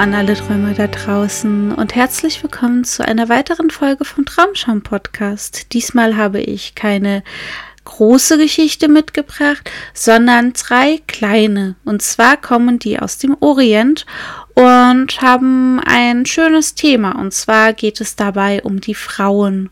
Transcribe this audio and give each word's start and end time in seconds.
An 0.00 0.14
alle 0.14 0.34
Träumer 0.34 0.72
da 0.72 0.86
draußen 0.86 1.72
und 1.72 1.94
herzlich 1.94 2.42
willkommen 2.42 2.84
zu 2.84 3.06
einer 3.06 3.28
weiteren 3.28 3.68
Folge 3.68 4.06
vom 4.06 4.24
Traumschaum 4.24 4.80
Podcast. 4.80 5.74
Diesmal 5.74 6.16
habe 6.16 6.40
ich 6.40 6.74
keine 6.74 7.22
große 7.84 8.38
Geschichte 8.38 8.88
mitgebracht, 8.88 9.70
sondern 9.92 10.54
drei 10.54 11.02
kleine. 11.06 11.76
Und 11.84 12.00
zwar 12.00 12.38
kommen 12.38 12.78
die 12.78 12.98
aus 12.98 13.18
dem 13.18 13.36
Orient 13.40 14.06
und 14.54 15.20
haben 15.20 15.80
ein 15.84 16.24
schönes 16.24 16.74
Thema. 16.74 17.20
Und 17.20 17.34
zwar 17.34 17.74
geht 17.74 18.00
es 18.00 18.16
dabei 18.16 18.62
um 18.62 18.80
die 18.80 18.94
Frauen. 18.94 19.68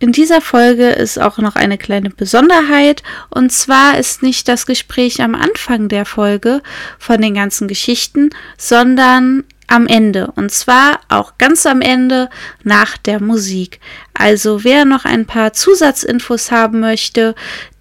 In 0.00 0.10
dieser 0.10 0.40
Folge 0.40 0.88
ist 0.88 1.20
auch 1.20 1.38
noch 1.38 1.54
eine 1.54 1.78
kleine 1.78 2.10
Besonderheit, 2.10 3.04
und 3.30 3.52
zwar 3.52 3.96
ist 3.96 4.24
nicht 4.24 4.48
das 4.48 4.66
Gespräch 4.66 5.22
am 5.22 5.36
Anfang 5.36 5.88
der 5.88 6.04
Folge 6.04 6.62
von 6.98 7.20
den 7.20 7.34
ganzen 7.34 7.68
Geschichten, 7.68 8.30
sondern 8.56 9.44
am 9.68 9.86
Ende. 9.86 10.32
Und 10.34 10.50
zwar 10.50 11.00
auch 11.08 11.38
ganz 11.38 11.64
am 11.66 11.80
Ende 11.80 12.28
nach 12.64 12.98
der 12.98 13.22
Musik. 13.22 13.80
Also 14.14 14.64
wer 14.64 14.84
noch 14.84 15.04
ein 15.04 15.26
paar 15.26 15.52
Zusatzinfos 15.52 16.50
haben 16.50 16.80
möchte, 16.80 17.34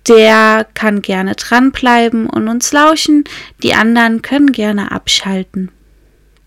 der 0.08 0.66
kann 0.74 1.02
gerne 1.02 1.36
dranbleiben 1.36 2.28
und 2.30 2.48
uns 2.48 2.72
lauschen. 2.72 3.24
Die 3.64 3.74
anderen 3.74 4.22
können 4.22 4.52
gerne 4.52 4.92
abschalten. 4.92 5.72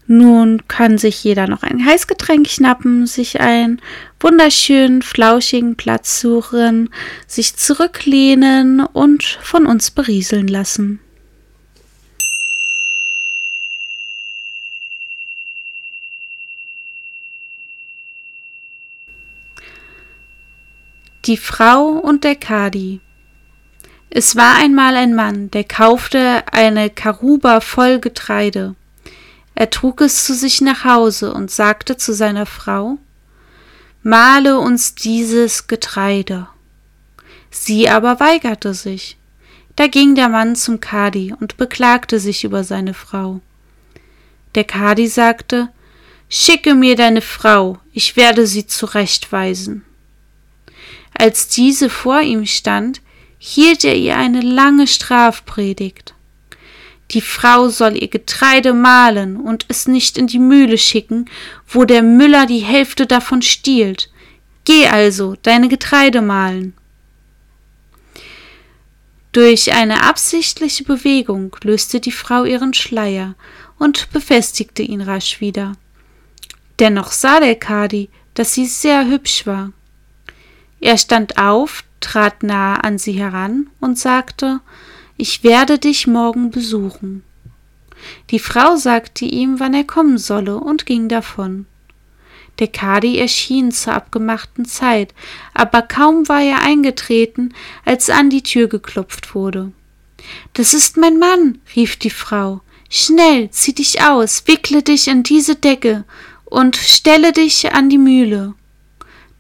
Nun 0.07 0.63
kann 0.67 0.99
sich 0.99 1.23
jeder 1.23 1.47
noch 1.47 1.63
ein 1.63 1.87
Heißgetränk 1.87 2.49
schnappen, 2.49 3.07
sich 3.07 3.41
einen 3.41 3.81
wunderschönen, 4.19 5.03
flauschigen 5.03 5.77
Platz 5.77 6.21
suchen, 6.21 6.91
sich 7.29 7.55
zurücklehnen 7.55 8.81
und 8.81 9.23
von 9.23 9.67
uns 9.67 9.93
berieseln 9.93 10.49
lassen. 10.49 10.99
Die 21.27 21.37
Frau 21.37 21.89
und 21.89 22.25
der 22.25 22.37
Kadi 22.37 23.01
Es 24.09 24.37
war 24.37 24.57
einmal 24.57 24.97
ein 24.97 25.15
Mann, 25.15 25.51
der 25.51 25.65
kaufte 25.65 26.45
eine 26.53 26.91
Karuba 26.91 27.61
voll 27.61 28.01
Getreide 28.01 28.75
er 29.61 29.69
trug 29.69 30.01
es 30.01 30.25
zu 30.25 30.33
sich 30.33 30.63
nach 30.63 30.85
Hause 30.85 31.35
und 31.35 31.51
sagte 31.51 31.99
zu 31.99 32.15
seiner 32.15 32.47
Frau 32.47 32.97
Male 34.03 34.59
uns 34.59 34.95
dieses 34.95 35.67
Getreide. 35.67 36.49
Sie 37.51 37.91
aber 37.91 38.21
weigerte 38.21 38.73
sich. 38.73 39.19
Da 39.77 39.87
ging 39.87 40.15
der 40.15 40.31
Mann 40.31 40.57
zum 40.57 40.81
Kadi 40.81 41.35
und 41.39 41.59
beklagte 41.59 42.19
sich 42.19 42.45
über 42.45 42.65
seine 42.65 42.95
Frau. 42.95 43.41
Der 44.55 44.65
Kadi 44.65 45.09
sagte 45.09 45.69
Schicke 46.31 46.75
mir 46.75 46.97
deine 46.97 47.21
Frau, 47.21 47.79
ich 47.93 48.17
werde 48.17 48.47
sie 48.47 48.67
zurechtweisen. 48.67 49.85
Als 51.21 51.49
diese 51.49 51.91
vor 51.91 52.23
ihm 52.23 52.47
stand, 52.47 53.03
hielt 53.37 53.85
er 53.85 53.95
ihr 53.95 54.17
eine 54.17 54.41
lange 54.41 54.87
Strafpredigt. 54.87 56.15
Die 57.11 57.21
Frau 57.21 57.69
soll 57.69 58.03
ihr 58.03 58.09
Getreide 58.09 58.73
mahlen 58.73 59.37
und 59.37 59.67
es 59.69 59.87
nicht 59.87 60.17
in 60.17 60.29
die 60.29 60.39
Mühle 60.39 60.79
schicken, 60.79 61.29
wo 61.69 61.85
der 61.85 62.03
Müller 62.03 62.47
die 62.47 62.61
Hälfte 62.61 63.07
davon 63.07 63.43
stiehlt. 63.43 64.11
Geh 64.65 64.87
also 64.87 65.37
deine 65.43 65.69
Getreide 65.69 66.23
mahlen. 66.23 66.73
Durch 69.33 69.75
eine 69.75 70.05
absichtliche 70.05 70.85
Bewegung 70.85 71.55
löste 71.63 72.01
die 72.01 72.13
Frau 72.13 72.45
ihren 72.45 72.73
Schleier 72.73 73.35
und 73.79 74.11
befestigte 74.11 74.81
ihn 74.81 75.03
rasch 75.03 75.43
wieder. 75.43 75.75
Dennoch 76.79 77.13
sah 77.13 77.41
der 77.41 77.57
Kadi, 77.57 78.09
dass 78.33 78.55
sie 78.55 78.65
sehr 78.65 79.07
hübsch 79.07 79.47
war. 79.47 79.75
Er 80.81 80.97
stand 80.97 81.39
auf, 81.39 81.85
trat 82.01 82.43
nahe 82.43 82.83
an 82.83 82.99
sie 82.99 83.13
heran 83.13 83.69
und 83.81 83.99
sagte 83.99 84.61
ich 85.17 85.45
werde 85.45 85.79
dich 85.79 86.07
morgen 86.07 86.51
besuchen. 86.51 87.23
Die 88.31 88.39
Frau 88.39 88.77
sagte 88.77 89.27
ihm, 89.27 89.61
wann 89.61 89.75
er 89.75 89.85
kommen 89.85 90.17
solle, 90.17 90.57
und 90.57 90.87
ging 90.87 91.11
davon. 91.11 91.67
Der 92.59 92.69
Kadi 92.69 93.19
erschien 93.19 93.71
zur 93.71 93.93
abgemachten 93.93 94.65
Zeit, 94.65 95.13
aber 95.53 95.83
kaum 95.83 96.27
war 96.31 96.41
er 96.41 96.63
eingetreten, 96.63 97.55
als 97.85 98.09
an 98.09 98.31
die 98.31 98.43
Tür 98.43 98.69
geklopft 98.69 99.35
wurde. 99.35 99.73
Das 100.55 100.73
ist 100.73 100.97
mein 100.97 101.19
Mann, 101.19 101.61
rief 101.77 101.97
die 101.97 102.09
Frau. 102.09 102.63
Schnell, 102.89 103.51
zieh 103.51 103.75
dich 103.75 104.03
aus, 104.03 104.45
wickle 104.47 104.83
dich 104.83 105.07
in 105.07 105.23
diese 105.23 105.55
Decke 105.55 106.05
und 106.47 106.77
stelle 106.77 107.33
dich 107.33 107.73
an 107.73 107.91
die 107.91 107.99
Mühle. 107.99 108.55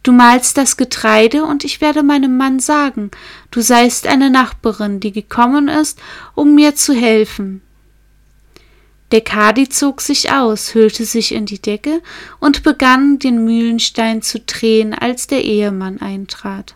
Du 0.03 0.13
malst 0.13 0.57
das 0.57 0.77
Getreide, 0.77 1.45
und 1.45 1.65
ich 1.65 1.81
werde 1.81 2.03
meinem 2.03 2.37
Mann 2.37 2.59
sagen, 2.59 3.11
du 3.51 3.61
seist 3.61 4.07
eine 4.07 4.31
Nachbarin, 4.31 5.01
die 5.01 5.13
gekommen 5.13 5.69
ist, 5.69 6.01
um 6.35 6.55
mir 6.55 6.75
zu 6.75 6.95
helfen. 6.95 7.61
Der 9.13 9.21
Kadi 9.21 9.69
zog 9.69 10.01
sich 10.01 10.33
aus, 10.33 10.75
hüllte 10.75 11.05
sich 11.05 11.33
in 11.35 11.45
die 11.45 11.61
Decke 11.61 12.01
und 12.39 12.63
begann 12.63 13.19
den 13.19 13.45
Mühlenstein 13.45 14.23
zu 14.23 14.39
drehen, 14.39 14.95
als 14.95 15.27
der 15.27 15.45
Ehemann 15.45 16.01
eintrat. 16.01 16.75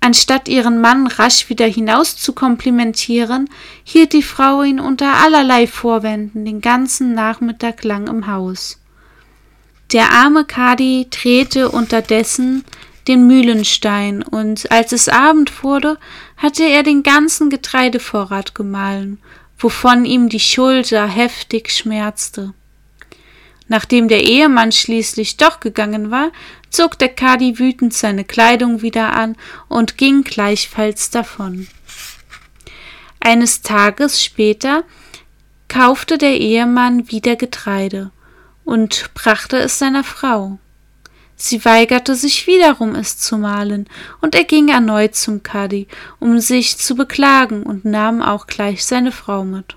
Anstatt 0.00 0.48
ihren 0.48 0.80
Mann 0.80 1.06
rasch 1.06 1.48
wieder 1.48 1.66
hinaus 1.66 2.16
zu 2.16 2.32
komplimentieren, 2.32 3.48
hielt 3.84 4.12
die 4.12 4.22
Frau 4.22 4.62
ihn 4.62 4.80
unter 4.80 5.14
allerlei 5.14 5.66
Vorwänden 5.66 6.44
den 6.44 6.60
ganzen 6.60 7.14
Nachmittag 7.14 7.84
lang 7.84 8.06
im 8.08 8.26
Haus. 8.26 8.78
Der 9.94 10.10
arme 10.10 10.44
Kadi 10.44 11.06
drehte 11.08 11.70
unterdessen 11.70 12.64
den 13.06 13.28
Mühlenstein, 13.28 14.24
und 14.24 14.72
als 14.72 14.90
es 14.90 15.08
Abend 15.08 15.62
wurde, 15.62 15.98
hatte 16.36 16.64
er 16.64 16.82
den 16.82 17.04
ganzen 17.04 17.48
Getreidevorrat 17.48 18.56
gemahlen, 18.56 19.20
wovon 19.56 20.04
ihm 20.04 20.28
die 20.28 20.40
Schulter 20.40 21.06
heftig 21.06 21.70
schmerzte. 21.70 22.54
Nachdem 23.68 24.08
der 24.08 24.24
Ehemann 24.24 24.72
schließlich 24.72 25.36
doch 25.36 25.60
gegangen 25.60 26.10
war, 26.10 26.32
zog 26.70 26.98
der 26.98 27.10
Kadi 27.10 27.60
wütend 27.60 27.94
seine 27.94 28.24
Kleidung 28.24 28.82
wieder 28.82 29.12
an 29.12 29.36
und 29.68 29.96
ging 29.96 30.24
gleichfalls 30.24 31.10
davon. 31.10 31.68
Eines 33.20 33.62
Tages 33.62 34.24
später 34.24 34.82
kaufte 35.68 36.18
der 36.18 36.36
Ehemann 36.40 37.12
wieder 37.12 37.36
Getreide 37.36 38.10
und 38.64 39.10
brachte 39.14 39.58
es 39.58 39.78
seiner 39.78 40.04
Frau. 40.04 40.58
Sie 41.36 41.64
weigerte 41.64 42.14
sich 42.14 42.46
wiederum, 42.46 42.94
es 42.94 43.18
zu 43.18 43.36
malen, 43.38 43.88
und 44.20 44.34
er 44.34 44.44
ging 44.44 44.68
erneut 44.68 45.14
zum 45.14 45.42
Kadi, 45.42 45.88
um 46.20 46.38
sich 46.38 46.78
zu 46.78 46.94
beklagen, 46.94 47.64
und 47.64 47.84
nahm 47.84 48.22
auch 48.22 48.46
gleich 48.46 48.84
seine 48.84 49.12
Frau 49.12 49.44
mit. 49.44 49.76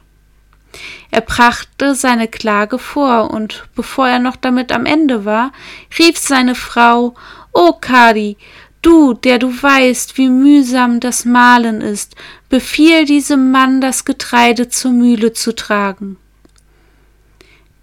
Er 1.10 1.22
brachte 1.22 1.96
seine 1.96 2.28
Klage 2.28 2.78
vor, 2.78 3.32
und 3.32 3.66
bevor 3.76 4.08
er 4.08 4.20
noch 4.20 4.36
damit 4.36 4.72
am 4.72 4.86
Ende 4.86 5.26
war, 5.26 5.52
rief 5.98 6.18
seine 6.18 6.54
Frau 6.54 7.16
O 7.54 7.74
Kadi, 7.74 8.38
du, 8.84 9.14
der 9.16 9.40
du 9.40 9.52
weißt, 9.52 10.18
wie 10.18 10.30
mühsam 10.30 11.00
das 11.00 11.26
Malen 11.26 11.82
ist, 11.82 12.16
befiehl 12.50 13.06
diesem 13.06 13.52
Mann, 13.52 13.82
das 13.82 14.06
Getreide 14.06 14.70
zur 14.70 14.92
Mühle 14.92 15.34
zu 15.34 15.56
tragen. 15.56 16.18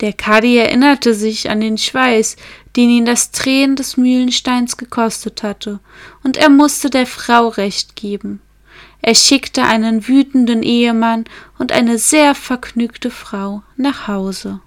Der 0.04 0.12
Kadi 0.12 0.58
erinnerte 0.58 1.14
sich 1.14 1.48
an 1.48 1.62
den 1.62 1.78
Schweiß, 1.78 2.36
den 2.76 2.90
ihn 2.90 3.06
das 3.06 3.30
Drehen 3.30 3.74
des 3.74 3.96
Mühlensteins 3.96 4.76
gekostet 4.76 5.42
hatte, 5.42 5.80
und 6.22 6.36
er 6.36 6.50
musste 6.50 6.90
der 6.90 7.06
Frau 7.06 7.48
recht 7.48 7.96
geben. 7.96 8.42
Er 9.00 9.14
schickte 9.14 9.62
einen 9.62 10.06
wütenden 10.06 10.62
Ehemann 10.62 11.24
und 11.58 11.72
eine 11.72 11.96
sehr 11.96 12.34
vergnügte 12.34 13.10
Frau 13.10 13.62
nach 13.78 14.06
Hause. 14.06 14.60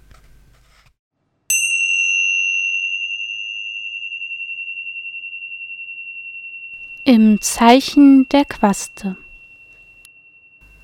Im 7.04 7.39
Zeichen 7.42 8.28
der 8.30 8.45
Quaste 8.45 9.18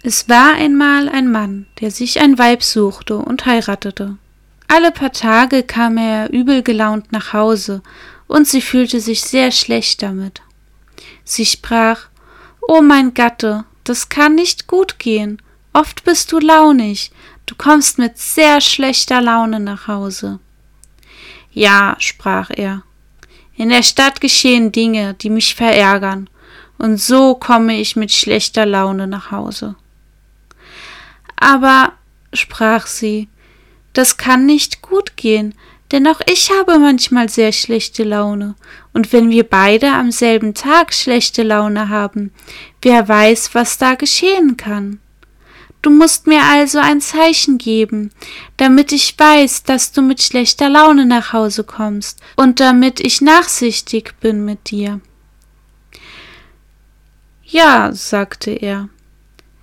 Es 0.03 0.29
war 0.29 0.53
einmal 0.53 1.09
ein 1.09 1.31
Mann, 1.31 1.65
der 1.81 1.89
sich 1.89 2.19
ein 2.19 2.37
Weib 2.37 2.61
suchte 2.61 3.17
und 3.17 3.47
heiratete. 3.47 4.19
Alle 4.73 4.91
paar 4.91 5.11
Tage 5.11 5.61
kam 5.61 5.97
er 5.97 6.33
übel 6.33 6.63
gelaunt 6.63 7.11
nach 7.11 7.31
Hause, 7.31 7.83
und 8.25 8.47
sie 8.47 8.59
fühlte 8.59 8.99
sich 9.01 9.21
sehr 9.21 9.51
schlecht 9.51 10.01
damit. 10.01 10.41
Sie 11.23 11.45
sprach 11.45 12.07
O 12.59 12.81
mein 12.81 13.13
Gatte, 13.13 13.65
das 13.83 14.09
kann 14.09 14.33
nicht 14.33 14.65
gut 14.65 14.97
gehen. 14.97 15.39
Oft 15.73 16.03
bist 16.05 16.31
du 16.31 16.39
launig, 16.39 17.11
du 17.45 17.53
kommst 17.53 17.99
mit 17.99 18.17
sehr 18.17 18.61
schlechter 18.61 19.21
Laune 19.21 19.59
nach 19.59 19.87
Hause. 19.87 20.39
Ja, 21.51 21.95
sprach 21.99 22.49
er, 22.49 22.81
in 23.55 23.69
der 23.69 23.83
Stadt 23.83 24.21
geschehen 24.21 24.71
Dinge, 24.71 25.13
die 25.13 25.29
mich 25.29 25.53
verärgern, 25.53 26.27
und 26.79 26.97
so 26.97 27.35
komme 27.35 27.79
ich 27.79 27.95
mit 27.95 28.11
schlechter 28.11 28.65
Laune 28.65 29.05
nach 29.05 29.29
Hause. 29.29 29.75
Aber, 31.35 31.93
sprach 32.33 32.87
sie, 32.87 33.29
Das 33.93 34.17
kann 34.17 34.45
nicht 34.45 34.81
gut 34.81 35.15
gehen, 35.15 35.53
denn 35.91 36.07
auch 36.07 36.21
ich 36.25 36.49
habe 36.51 36.79
manchmal 36.79 37.29
sehr 37.29 37.51
schlechte 37.51 38.03
Laune. 38.03 38.55
Und 38.93 39.13
wenn 39.13 39.29
wir 39.29 39.43
beide 39.43 39.91
am 39.91 40.11
selben 40.11 40.55
Tag 40.55 40.93
schlechte 40.93 41.43
Laune 41.43 41.89
haben, 41.89 42.33
wer 42.81 43.07
weiß, 43.07 43.53
was 43.53 43.77
da 43.77 43.93
geschehen 43.93 44.57
kann. 44.57 44.99
Du 45.83 45.89
musst 45.89 46.27
mir 46.27 46.41
also 46.43 46.79
ein 46.79 47.01
Zeichen 47.01 47.57
geben, 47.57 48.11
damit 48.57 48.91
ich 48.91 49.19
weiß, 49.19 49.63
dass 49.63 49.91
du 49.91 50.01
mit 50.01 50.21
schlechter 50.23 50.69
Laune 50.69 51.05
nach 51.05 51.33
Hause 51.33 51.63
kommst 51.63 52.21
und 52.37 52.59
damit 52.59 52.99
ich 52.99 53.21
nachsichtig 53.21 54.15
bin 54.21 54.45
mit 54.45 54.71
dir. 54.71 55.01
Ja, 57.43 57.91
sagte 57.93 58.49
er, 58.49 58.87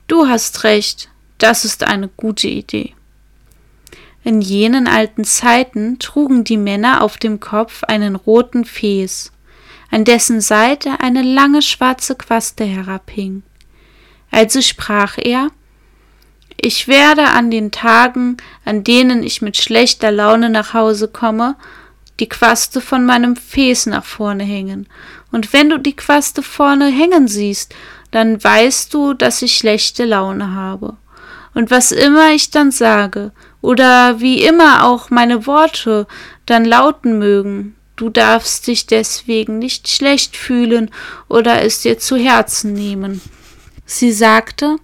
du 0.07 0.29
hast 0.29 0.63
recht, 0.63 1.09
das 1.39 1.65
ist 1.65 1.85
eine 1.85 2.09
gute 2.09 2.49
Idee. 2.49 2.95
In 4.23 4.43
jenen 4.43 4.87
alten 4.87 5.25
Zeiten 5.25 5.99
trugen 5.99 6.45
die 6.45 6.59
Männer 6.59 7.03
auf 7.03 7.17
dem 7.17 7.41
Kopf 7.41 7.85
einen 7.85 8.17
roten 8.17 8.65
Fes, 8.65 9.33
an 9.91 10.05
dessen 10.05 10.41
Seite 10.41 11.01
eine 11.01 11.23
lange 11.23 11.63
schwarze 11.63 12.15
Quaste 12.15 12.65
herabhing. 12.65 13.43
Also 14.31 14.61
sprach 14.61 15.17
er 15.17 15.49
Ich 16.57 16.87
werde 16.87 17.29
an 17.29 17.51
den 17.51 17.71
Tagen, 17.71 18.37
an 18.65 18.85
denen 18.85 19.23
ich 19.23 19.41
mit 19.41 19.57
schlechter 19.57 20.13
Laune 20.13 20.51
nach 20.51 20.75
Hause 20.75 21.09
komme, 21.09 21.57
die 22.21 22.29
Quaste 22.29 22.83
von 22.83 23.07
meinem 23.07 23.35
Fes 23.35 23.87
nach 23.87 24.05
vorne 24.05 24.45
hängen, 24.45 24.87
und 25.33 25.53
wenn 25.53 25.71
du 25.71 25.79
die 25.79 25.97
Quaste 25.97 26.43
vorne 26.43 26.89
hängen 26.89 27.29
siehst, 27.29 27.75
dann 28.11 28.43
weißt 28.43 28.93
du, 28.93 29.15
dass 29.15 29.43
ich 29.43 29.57
schlechte 29.57 30.05
Laune 30.05 30.55
habe. 30.55 30.97
Und 31.55 31.71
was 31.71 31.93
immer 31.93 32.33
ich 32.33 32.51
dann 32.51 32.71
sage, 32.71 33.33
oder 33.61 34.21
wie 34.21 34.43
immer 34.43 34.87
auch 34.87 35.11
meine 35.11 35.47
Worte 35.47 36.07
dann 36.47 36.65
lauten 36.65 37.19
mögen, 37.19 37.77
du 37.97 38.09
darfst 38.09 38.67
dich 38.67 38.87
deswegen 38.87 39.59
nicht 39.59 39.89
schlecht 39.89 40.37
fühlen 40.37 40.91
oder 41.29 41.63
es 41.63 41.83
dir 41.83 41.99
zu 41.99 42.17
Herzen 42.17 42.73
nehmen. 42.73 43.21
Sie 43.85 44.13
sagte, 44.13 44.77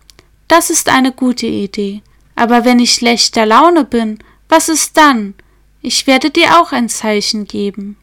das 0.49 0.71
ist 0.71 0.89
eine 0.89 1.13
gute 1.13 1.47
Idee, 1.47 2.03
aber 2.35 2.65
wenn 2.65 2.79
ich 2.79 2.93
schlechter 2.93 3.47
Laune 3.47 3.85
bin, 3.85 4.19
was 4.49 4.69
ist 4.69 4.97
dann? 4.97 5.35
Ich 5.81 6.07
werde 6.07 6.31
dir 6.31 6.61
auch 6.61 6.73
ein 6.73 6.89
Zeichen 6.89 7.47
geben. 7.47 7.97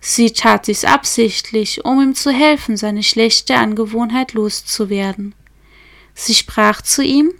Sie 0.00 0.32
tat 0.32 0.66
dies 0.66 0.84
absichtlich, 0.84 1.84
um 1.84 2.00
ihm 2.00 2.14
zu 2.14 2.30
helfen, 2.30 2.76
seine 2.76 3.02
schlechte 3.02 3.56
Angewohnheit 3.56 4.34
loszuwerden. 4.34 5.34
Sie 6.14 6.34
sprach 6.34 6.82
zu 6.82 7.02
ihm 7.02 7.32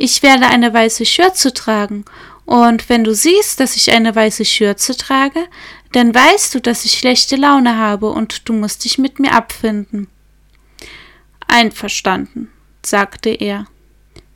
Ich 0.00 0.22
werde 0.22 0.46
eine 0.46 0.72
weiße 0.72 1.04
Schürze 1.04 1.52
tragen, 1.52 2.04
und 2.46 2.88
wenn 2.88 3.04
du 3.04 3.14
siehst, 3.14 3.58
dass 3.60 3.76
ich 3.76 3.92
eine 3.92 4.14
weiße 4.14 4.44
Schürze 4.44 4.96
trage, 4.96 5.46
dann 5.92 6.14
weißt 6.14 6.54
du, 6.54 6.60
dass 6.60 6.84
ich 6.84 6.92
schlechte 6.92 7.34
Laune 7.34 7.76
habe, 7.76 8.08
und 8.10 8.48
du 8.48 8.52
musst 8.52 8.84
dich 8.84 8.96
mit 8.98 9.18
mir 9.18 9.32
abfinden. 9.32 10.06
Einverstanden, 11.48 12.48
sagte 12.86 13.30
er. 13.30 13.66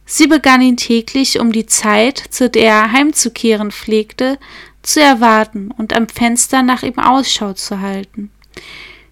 Sie 0.05 0.27
begann 0.27 0.63
ihn 0.63 0.77
täglich 0.77 1.39
um 1.39 1.53
die 1.53 1.67
Zeit, 1.67 2.19
zu 2.19 2.51
der 2.51 2.65
er 2.65 2.93
heimzukehren 2.93 3.71
pflegte, 3.71 4.41
zu 4.83 5.01
erwarten 5.01 5.71
und 5.71 5.95
am 5.95 6.09
Fenster 6.09 6.63
nach 6.63 6.83
ihm 6.83 6.99
Ausschau 6.99 7.53
zu 7.53 7.81
halten. 7.81 8.33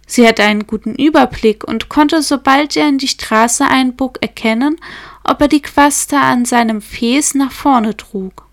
Sie 0.05 0.27
hatte 0.27 0.43
einen 0.43 0.67
guten 0.67 0.97
Überblick 0.97 1.63
und 1.63 1.89
konnte, 1.89 2.23
sobald 2.23 2.77
er 2.77 2.89
in 2.89 2.99
die 2.99 3.07
Straße 3.07 3.65
einbog, 3.65 4.19
erkennen, 4.21 4.77
ob 5.25 5.41
er 5.41 5.49
die 5.49 5.63
Quaste 5.63 6.19
an 6.19 6.45
seinem 6.45 6.81
Fes 6.81 7.35
nach 7.35 7.53
vorne 7.53 7.97
trug. 7.97 8.47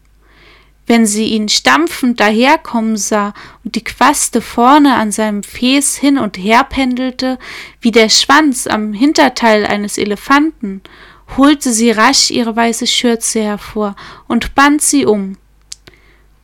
Wenn 0.86 1.06
sie 1.06 1.26
ihn 1.26 1.50
stampfend 1.50 2.20
daherkommen 2.20 2.96
sah 2.96 3.34
und 3.66 3.76
die 3.76 3.84
Quaste 3.84 4.42
vorne 4.42 4.96
an 4.96 5.12
seinem 5.12 5.44
Fes 5.44 5.98
hin 5.98 6.18
und 6.18 6.38
her 6.38 6.64
pendelte, 6.64 7.38
wie 7.82 7.92
der 7.92 8.10
Schwanz 8.10 8.68
am 8.68 8.94
Hinterteil 8.94 9.66
eines 9.66 9.98
Elefanten, 9.98 10.82
holte 11.36 11.74
sie 11.74 11.92
rasch 11.92 12.32
ihre 12.32 12.56
weiße 12.56 12.88
Schürze 12.88 13.42
hervor 13.42 13.98
und 14.28 14.56
band 14.56 14.82
sie 14.82 15.06
um. 15.06 15.36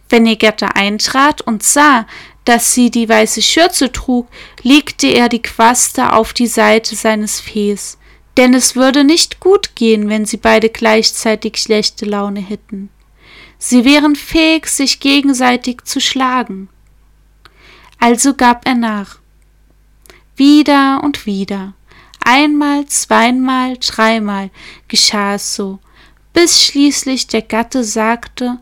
Wenn 0.10 0.26
ihr 0.26 0.36
Gatte 0.36 0.76
eintrat 0.76 1.42
und 1.42 1.64
sah, 1.64 2.06
dass 2.44 2.74
sie 2.74 2.92
die 2.92 3.08
weiße 3.08 3.42
Schürze 3.42 3.94
trug, 3.94 4.28
legte 4.62 5.08
er 5.08 5.30
die 5.30 5.42
Quaste 5.42 6.12
auf 6.12 6.34
die 6.34 6.48
Seite 6.48 6.96
seines 6.96 7.40
Fes, 7.40 7.98
denn 8.38 8.54
es 8.54 8.76
würde 8.76 9.04
nicht 9.04 9.40
gut 9.40 9.76
gehen, 9.76 10.10
wenn 10.10 10.26
sie 10.26 10.38
beide 10.38 10.70
gleichzeitig 10.70 11.58
schlechte 11.58 12.06
Laune 12.06 12.40
hätten. 12.40 12.90
Sie 13.58 13.86
wären 13.86 14.16
fähig, 14.16 14.68
sich 14.68 15.00
gegenseitig 15.00 15.84
zu 15.86 16.02
schlagen. 16.02 16.70
Also 18.00 18.34
gab 18.34 18.68
er 18.68 18.76
nach. 18.76 19.20
Wieder 20.36 21.02
und 21.04 21.26
wieder, 21.26 21.74
einmal, 22.26 22.86
zweimal, 22.88 23.78
dreimal 23.80 24.50
geschah 24.88 25.36
es 25.36 25.56
so, 25.56 25.80
bis 26.34 26.62
schließlich 26.64 27.28
der 27.28 27.44
Gatte 27.44 27.84
sagte, 27.84 28.60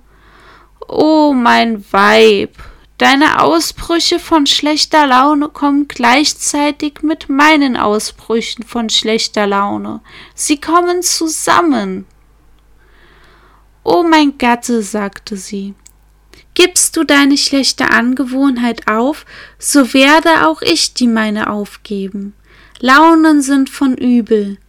O 0.88 1.34
mein 1.34 1.84
Weib, 1.92 2.58
Deine 3.02 3.42
Ausbrüche 3.42 4.20
von 4.20 4.46
schlechter 4.46 5.08
Laune 5.08 5.50
kommen 5.50 5.88
gleichzeitig 5.88 7.02
mit 7.02 7.30
meinen 7.30 7.76
Ausbrüchen 7.76 8.64
von 8.64 8.92
schlechter 8.92 9.48
Laune. 9.48 10.02
Sie 10.36 10.62
kommen 10.62 11.02
zusammen. 11.02 12.06
O 13.84 14.04
mein 14.04 14.38
Gatte, 14.38 14.84
sagte 14.84 15.36
sie, 15.36 15.74
gibst 16.54 16.96
du 16.96 17.04
deine 17.04 17.38
schlechte 17.38 17.90
Angewohnheit 17.90 18.88
auf, 18.88 19.26
so 19.58 19.96
werde 19.96 20.46
auch 20.46 20.62
ich 20.62 20.94
die 20.94 21.08
meine 21.08 21.50
aufgeben. 21.50 22.36
Launen 22.82 23.42
sind 23.42 23.72
von 23.72 23.98
übel. 23.98 24.60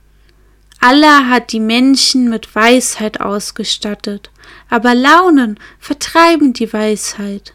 Allah 0.80 1.28
hat 1.28 1.52
die 1.52 1.60
Menschen 1.60 2.30
mit 2.30 2.54
Weisheit 2.54 3.20
ausgestattet, 3.20 4.30
aber 4.70 4.94
Launen 4.94 5.60
vertreiben 5.78 6.54
die 6.54 6.72
Weisheit. 6.72 7.52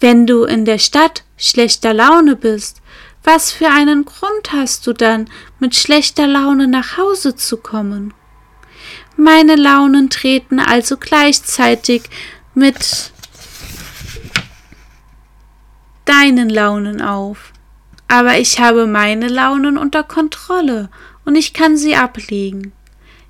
Wenn 0.00 0.26
du 0.26 0.44
in 0.44 0.64
der 0.64 0.78
Stadt 0.78 1.24
schlechter 1.36 1.92
Laune 1.92 2.34
bist, 2.34 2.80
was 3.22 3.52
für 3.52 3.68
einen 3.68 4.06
Grund 4.06 4.52
hast 4.52 4.86
du 4.86 4.94
dann, 4.94 5.28
mit 5.58 5.76
schlechter 5.76 6.26
Laune 6.26 6.66
nach 6.68 6.96
Hause 6.96 7.36
zu 7.36 7.58
kommen? 7.58 8.14
Meine 9.16 9.56
Launen 9.56 10.08
treten 10.08 10.58
also 10.58 10.96
gleichzeitig 10.96 12.04
mit 12.54 13.12
deinen 16.06 16.48
Launen 16.48 17.02
auf. 17.02 17.52
Aber 18.08 18.38
ich 18.38 18.58
habe 18.58 18.86
meine 18.86 19.28
Launen 19.28 19.76
unter 19.76 20.02
Kontrolle 20.02 20.88
und 21.26 21.36
ich 21.36 21.52
kann 21.52 21.76
sie 21.76 21.94
ablegen. 21.94 22.72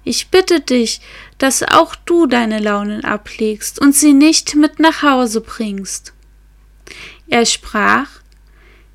Ich 0.04 0.28
bitte 0.28 0.60
dich, 0.60 1.00
dass 1.38 1.62
auch 1.64 1.94
du 1.96 2.26
deine 2.26 2.60
Launen 2.60 3.04
ablegst 3.04 3.80
und 3.80 3.94
sie 3.94 4.12
nicht 4.12 4.54
mit 4.54 4.78
nach 4.78 5.02
Hause 5.02 5.40
bringst. 5.40 6.14
Er 7.32 7.46
sprach 7.46 8.08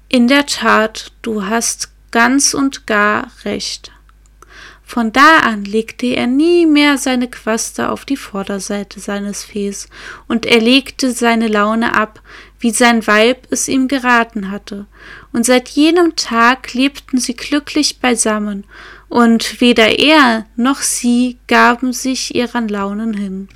In 0.09 0.27
der 0.27 0.45
Tat, 0.45 1.13
du 1.21 1.45
hast 1.45 1.91
ganz 2.11 2.53
und 2.53 2.85
gar 2.85 3.31
recht. 3.45 3.93
Von 4.83 5.13
da 5.13 5.39
an 5.39 5.63
legte 5.63 6.07
er 6.07 6.27
nie 6.27 6.65
mehr 6.65 6.97
seine 6.97 7.29
Quaste 7.29 7.89
auf 7.89 8.03
die 8.03 8.17
Vorderseite 8.17 8.99
seines 8.99 9.45
Fes, 9.45 9.87
und 10.27 10.45
er 10.45 10.59
legte 10.59 11.11
seine 11.11 11.47
Laune 11.47 11.95
ab, 11.95 12.21
wie 12.59 12.71
sein 12.71 13.07
Weib 13.07 13.47
es 13.51 13.69
ihm 13.69 13.87
geraten 13.87 14.51
hatte, 14.51 14.85
und 15.31 15.45
seit 15.45 15.69
jenem 15.69 16.17
Tag 16.17 16.73
lebten 16.73 17.19
sie 17.19 17.35
glücklich 17.35 17.99
beisammen, 17.99 18.65
und 19.07 19.61
weder 19.61 19.97
er 19.97 20.45
noch 20.57 20.81
sie 20.81 21.37
gaben 21.47 21.93
sich 21.93 22.35
ihren 22.35 22.67
Launen 22.67 23.13
hin. 23.13 23.47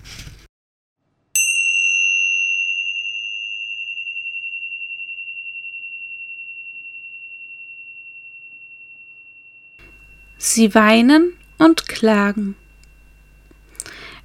Sie 10.41 10.73
weinen 10.73 11.33
und 11.57 11.89
klagen. 11.89 12.55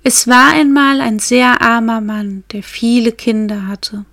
Es 0.05 0.29
war 0.29 0.53
einmal 0.53 1.01
ein 1.01 1.19
sehr 1.19 1.61
armer 1.61 2.01
Mann, 2.01 2.45
der 2.53 2.63
viele 2.63 3.11
Kinder 3.11 3.67
hatte. 3.67 4.05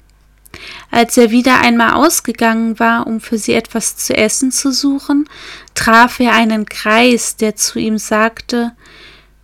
Als 0.89 1.15
er 1.17 1.29
wieder 1.29 1.60
einmal 1.60 1.93
ausgegangen 1.93 2.79
war, 2.79 3.05
um 3.05 3.22
für 3.22 3.38
sie 3.38 3.53
etwas 3.53 3.98
zu 3.98 4.17
essen 4.17 4.51
zu 4.51 4.72
suchen, 4.72 5.29
traf 5.75 6.20
er 6.20 6.34
einen 6.34 6.65
Kreis, 6.65 7.36
der 7.36 7.55
zu 7.55 7.77
ihm 7.77 8.00
sagte 8.00 8.72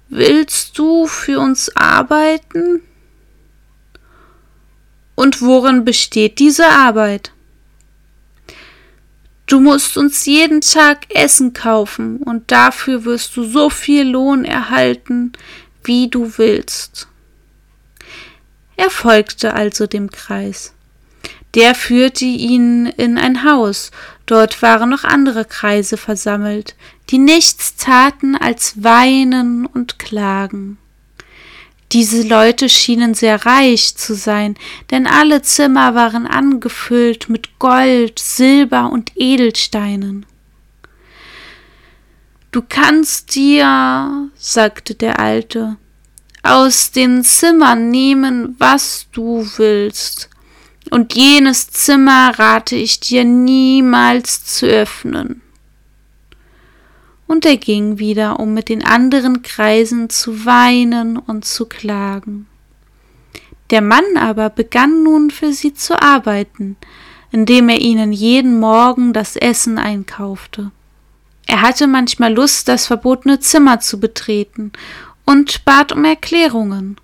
Willst 0.10 0.80
du 0.80 1.06
für 1.06 1.40
uns 1.40 1.76
arbeiten? 1.76 2.82
Und 5.14 5.44
worin 5.44 5.86
besteht 5.86 6.40
diese 6.40 6.68
Arbeit? 6.68 7.34
Du 9.48 9.62
musst 9.62 9.96
uns 9.98 10.26
jeden 10.26 10.60
Tag 10.60 11.08
Essen 11.10 11.54
kaufen, 11.54 12.18
und 12.18 12.52
dafür 12.52 13.06
wirst 13.06 13.36
du 13.38 13.44
so 13.44 13.70
viel 13.70 14.04
Lohn 14.04 14.44
erhalten, 14.44 15.32
wie 15.84 16.10
du 16.10 16.38
willst. 16.38 17.08
Er 18.76 18.90
folgte 18.90 19.54
also 19.54 19.88
dem 19.88 20.12
Kreis. 20.12 20.74
Der 21.56 21.76
führte 21.76 22.26
ihn 22.26 22.88
in 22.88 23.18
ein 23.18 23.46
Haus, 23.46 23.92
dort 24.26 24.62
waren 24.62 24.90
noch 24.90 25.06
andere 25.06 25.46
Kreise 25.46 25.96
versammelt, 25.96 26.76
die 27.10 27.18
nichts 27.18 27.78
taten 27.78 28.36
als 28.36 28.84
weinen 28.84 29.66
und 29.66 29.98
klagen. 29.98 30.78
Diese 31.94 32.28
Leute 32.28 32.68
schienen 32.68 33.14
sehr 33.14 33.46
reich 33.46 33.96
zu 33.96 34.14
sein, 34.14 34.56
denn 34.92 35.08
alle 35.08 35.42
Zimmer 35.42 35.96
waren 35.96 36.28
angefüllt 36.28 37.30
mit 37.30 37.60
Gold, 37.60 38.20
Silber 38.20 38.92
und 38.92 39.14
Edelsteinen. 39.16 40.26
Du 42.52 42.62
kannst 42.68 43.36
dir, 43.36 44.30
sagte 44.36 44.96
der 44.96 45.20
Alte, 45.20 45.78
aus 46.44 46.92
den 46.92 47.24
Zimmern 47.24 47.90
nehmen, 47.90 48.56
was 48.58 49.08
du 49.12 49.48
willst, 49.58 50.30
und 50.90 51.16
jenes 51.16 51.70
Zimmer 51.70 52.38
rate 52.38 52.76
ich 52.76 53.00
dir 53.00 53.24
niemals 53.24 54.46
zu 54.46 54.66
öffnen 54.66 55.42
und 57.28 57.46
er 57.46 57.58
ging 57.58 58.00
wieder, 58.00 58.40
um 58.40 58.54
mit 58.54 58.70
den 58.70 58.84
anderen 58.84 59.44
Kreisen 59.44 60.10
zu 60.10 60.46
weinen 60.46 61.18
und 61.18 61.46
zu 61.46 61.66
klagen. 61.66 62.48
Der 63.70 63.82
Mann 63.82 64.18
aber 64.18 64.50
begann 64.50 65.04
nun 65.04 65.30
für 65.30 65.52
sie 65.52 65.74
zu 65.74 66.02
arbeiten, 66.02 66.78
indem 67.32 67.68
er 67.70 67.80
ihnen 67.80 68.14
jeden 68.14 68.60
Morgen 68.60 69.12
das 69.12 69.36
Essen 69.36 69.78
einkaufte. 69.78 70.72
Er 71.46 71.62
hatte 71.62 71.88
manchmal 71.88 72.34
Lust, 72.34 72.68
das 72.68 72.88
verbotene 72.88 73.40
Zimmer 73.40 73.80
zu 73.80 74.00
betreten 74.00 74.72
und 75.26 75.66
bat 75.66 75.92
um 75.92 76.06
Erklärungen. 76.06 76.98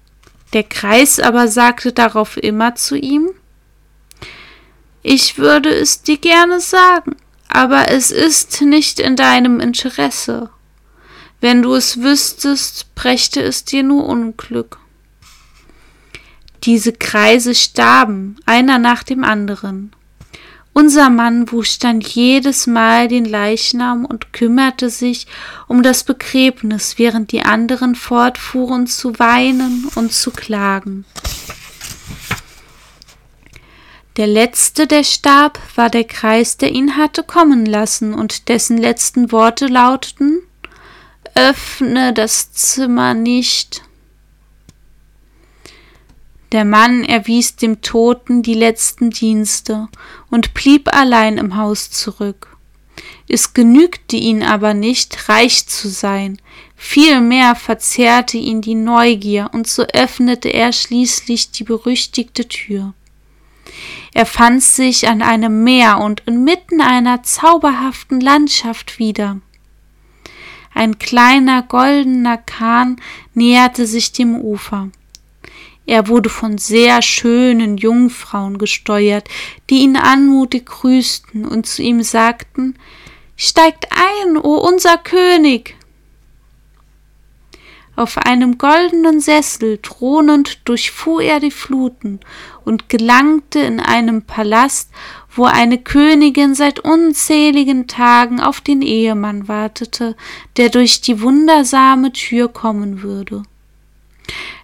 Der 0.53 0.63
Kreis 0.63 1.19
aber 1.19 1.47
sagte 1.47 1.91
darauf 1.91 2.37
immer 2.37 2.75
zu 2.75 2.95
ihm 2.95 3.29
Ich 5.01 5.37
würde 5.37 5.69
es 5.69 6.01
dir 6.01 6.17
gerne 6.17 6.59
sagen, 6.59 7.15
aber 7.53 7.91
es 7.91 8.09
ist 8.09 8.61
nicht 8.63 8.99
in 8.99 9.15
deinem 9.15 9.59
Interesse. 9.59 10.49
Wenn 11.39 11.61
du 11.61 11.75
es 11.75 12.01
wüsstest, 12.01 12.95
brächte 12.95 13.41
es 13.43 13.63
dir 13.63 13.83
nur 13.83 14.05
Unglück. 14.05 14.79
Diese 16.63 16.93
Kreise 16.93 17.53
starben, 17.53 18.37
einer 18.45 18.79
nach 18.79 19.03
dem 19.03 19.23
anderen. 19.23 19.91
Unser 20.73 21.11
Mann 21.11 21.51
wusch 21.51 21.77
dann 21.77 22.01
jedes 22.01 22.65
Mal 22.65 23.07
den 23.07 23.25
Leichnam 23.25 24.05
und 24.05 24.33
kümmerte 24.33 24.89
sich 24.89 25.27
um 25.67 25.83
das 25.83 26.03
Begräbnis, 26.03 26.97
während 26.97 27.31
die 27.31 27.43
anderen 27.43 27.93
fortfuhren 27.93 28.87
zu 28.87 29.19
weinen 29.19 29.87
und 29.93 30.11
zu 30.11 30.31
klagen. 30.31 31.05
Der 34.17 34.27
letzte, 34.27 34.85
der 34.85 35.03
starb, 35.03 35.59
war 35.75 35.89
der 35.89 36.03
Kreis, 36.03 36.57
der 36.57 36.71
ihn 36.71 36.97
hatte 36.97 37.23
kommen 37.23 37.65
lassen, 37.65 38.13
und 38.13 38.47
dessen 38.47 38.77
letzten 38.77 39.31
Worte 39.31 39.67
lauteten 39.67 40.43
Öffne 41.35 42.13
das 42.13 42.51
Zimmer 42.51 43.15
nicht. 43.15 43.81
Der 46.51 46.63
Mann 46.63 47.03
erwies 47.03 47.55
dem 47.55 47.81
Toten 47.81 48.43
die 48.43 48.53
letzten 48.53 49.09
Dienste 49.09 49.87
und 50.29 50.53
blieb 50.53 50.93
allein 50.93 51.39
im 51.39 51.57
Haus 51.57 51.89
zurück. 51.89 52.55
Es 53.27 53.53
genügte 53.53 54.15
ihn 54.15 54.43
aber 54.43 54.75
nicht, 54.75 55.27
reich 55.27 55.65
zu 55.65 55.89
sein, 55.89 56.39
vielmehr 56.75 57.55
verzehrte 57.55 58.37
ihn 58.37 58.61
die 58.61 58.75
Neugier, 58.75 59.49
und 59.53 59.65
so 59.67 59.81
öffnete 59.81 60.49
er 60.49 60.71
schließlich 60.71 61.49
die 61.49 61.63
berüchtigte 61.63 62.47
Tür. 62.47 62.93
Er 64.13 64.25
fand 64.25 64.61
sich 64.61 65.07
an 65.07 65.21
einem 65.21 65.63
Meer 65.63 65.99
und 65.99 66.21
inmitten 66.25 66.81
einer 66.81 67.23
zauberhaften 67.23 68.19
Landschaft 68.19 68.99
wieder. 68.99 69.39
Ein 70.73 70.99
kleiner 70.99 71.63
goldener 71.63 72.37
Kahn 72.37 72.97
näherte 73.33 73.85
sich 73.85 74.11
dem 74.11 74.35
Ufer. 74.35 74.89
Er 75.85 76.07
wurde 76.07 76.29
von 76.29 76.57
sehr 76.57 77.01
schönen 77.01 77.77
Jungfrauen 77.77 78.57
gesteuert, 78.57 79.27
die 79.69 79.79
ihn 79.79 79.97
anmutig 79.97 80.65
grüßten 80.65 81.45
und 81.45 81.65
zu 81.65 81.81
ihm 81.81 82.01
sagten 82.01 82.75
Steigt 83.35 83.87
ein, 83.91 84.37
o 84.37 84.55
unser 84.57 84.97
König. 84.97 85.75
Auf 87.95 88.17
einem 88.17 88.57
goldenen 88.57 89.19
Sessel 89.19 89.77
thronend 89.77 90.67
durchfuhr 90.67 91.21
er 91.21 91.39
die 91.39 91.51
Fluten 91.51 92.19
und 92.65 92.89
gelangte 92.89 93.59
in 93.59 93.79
einem 93.79 94.23
Palast, 94.23 94.89
wo 95.29 95.45
eine 95.45 95.77
Königin 95.77 96.55
seit 96.55 96.79
unzähligen 96.79 97.87
Tagen 97.87 98.39
auf 98.39 98.61
den 98.61 98.81
Ehemann 98.81 99.47
wartete, 99.47 100.15
der 100.57 100.69
durch 100.69 101.01
die 101.01 101.21
wundersame 101.21 102.11
Tür 102.11 102.47
kommen 102.47 103.03
würde. 103.03 103.43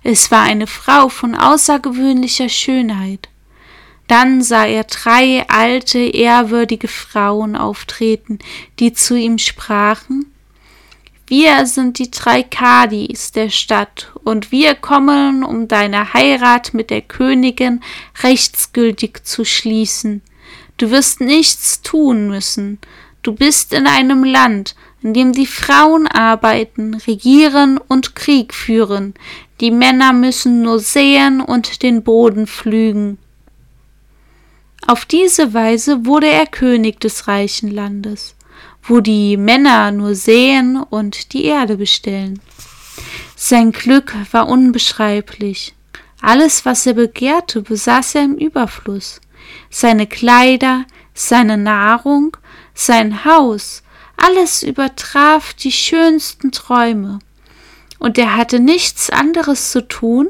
Es 0.01 0.31
war 0.31 0.41
eine 0.41 0.65
Frau 0.65 1.09
von 1.09 1.35
außergewöhnlicher 1.35 2.49
Schönheit. 2.49 3.29
Dann 4.07 4.41
sah 4.41 4.65
er 4.65 4.85
drei 4.85 5.47
alte, 5.49 5.99
ehrwürdige 5.99 6.87
Frauen 6.87 7.55
auftreten, 7.55 8.39
die 8.79 8.93
zu 8.93 9.15
ihm 9.15 9.37
sprachen 9.37 10.25
wir 11.29 11.67
sind 11.67 11.99
die 11.99 12.09
drei 12.09 12.41
Kadis 12.41 13.31
der 13.31 13.49
Stadt, 13.49 14.11
und 14.23 14.51
wir 14.51 14.73
kommen, 14.73 15.43
um 15.43 15.67
deine 15.67 16.13
Heirat 16.13 16.73
mit 16.73 16.89
der 16.89 17.01
Königin 17.01 17.81
rechtsgültig 18.23 19.23
zu 19.25 19.45
schließen. 19.45 20.23
Du 20.77 20.89
wirst 20.89 21.21
nichts 21.21 21.83
tun 21.83 22.29
müssen. 22.29 22.79
Du 23.21 23.33
bist 23.33 23.73
in 23.73 23.85
einem 23.85 24.23
Land, 24.23 24.75
in 25.03 25.13
dem 25.13 25.33
die 25.33 25.45
Frauen 25.45 26.07
arbeiten, 26.07 26.95
regieren 26.95 27.77
und 27.77 28.15
Krieg 28.15 28.53
führen. 28.53 29.13
Die 29.61 29.71
Männer 29.71 30.13
müssen 30.13 30.63
nur 30.63 30.79
säen 30.79 31.41
und 31.41 31.83
den 31.83 32.01
Boden 32.01 32.47
pflügen. 32.47 33.19
Auf 34.87 35.05
diese 35.05 35.53
Weise 35.53 36.07
wurde 36.07 36.27
er 36.27 36.47
König 36.47 36.99
des 36.99 37.27
reichen 37.27 37.69
Landes 37.69 38.35
wo 38.83 38.99
die 38.99 39.37
Männer 39.37 39.91
nur 39.91 40.15
säen 40.15 40.77
und 40.77 41.33
die 41.33 41.45
Erde 41.45 41.77
bestellen. 41.77 42.39
Sein 43.35 43.71
Glück 43.71 44.13
war 44.31 44.47
unbeschreiblich. 44.47 45.73
Alles, 46.21 46.65
was 46.65 46.85
er 46.85 46.93
begehrte, 46.93 47.61
besaß 47.61 48.15
er 48.15 48.23
im 48.23 48.35
Überfluss. 48.35 49.21
Seine 49.69 50.07
Kleider, 50.07 50.85
seine 51.13 51.57
Nahrung, 51.57 52.35
sein 52.73 53.23
Haus, 53.25 53.83
alles 54.17 54.63
übertraf 54.63 55.53
die 55.53 55.71
schönsten 55.71 56.51
Träume. 56.51 57.19
Und 57.99 58.17
er 58.17 58.35
hatte 58.35 58.59
nichts 58.59 59.09
anderes 59.09 59.71
zu 59.71 59.87
tun, 59.87 60.29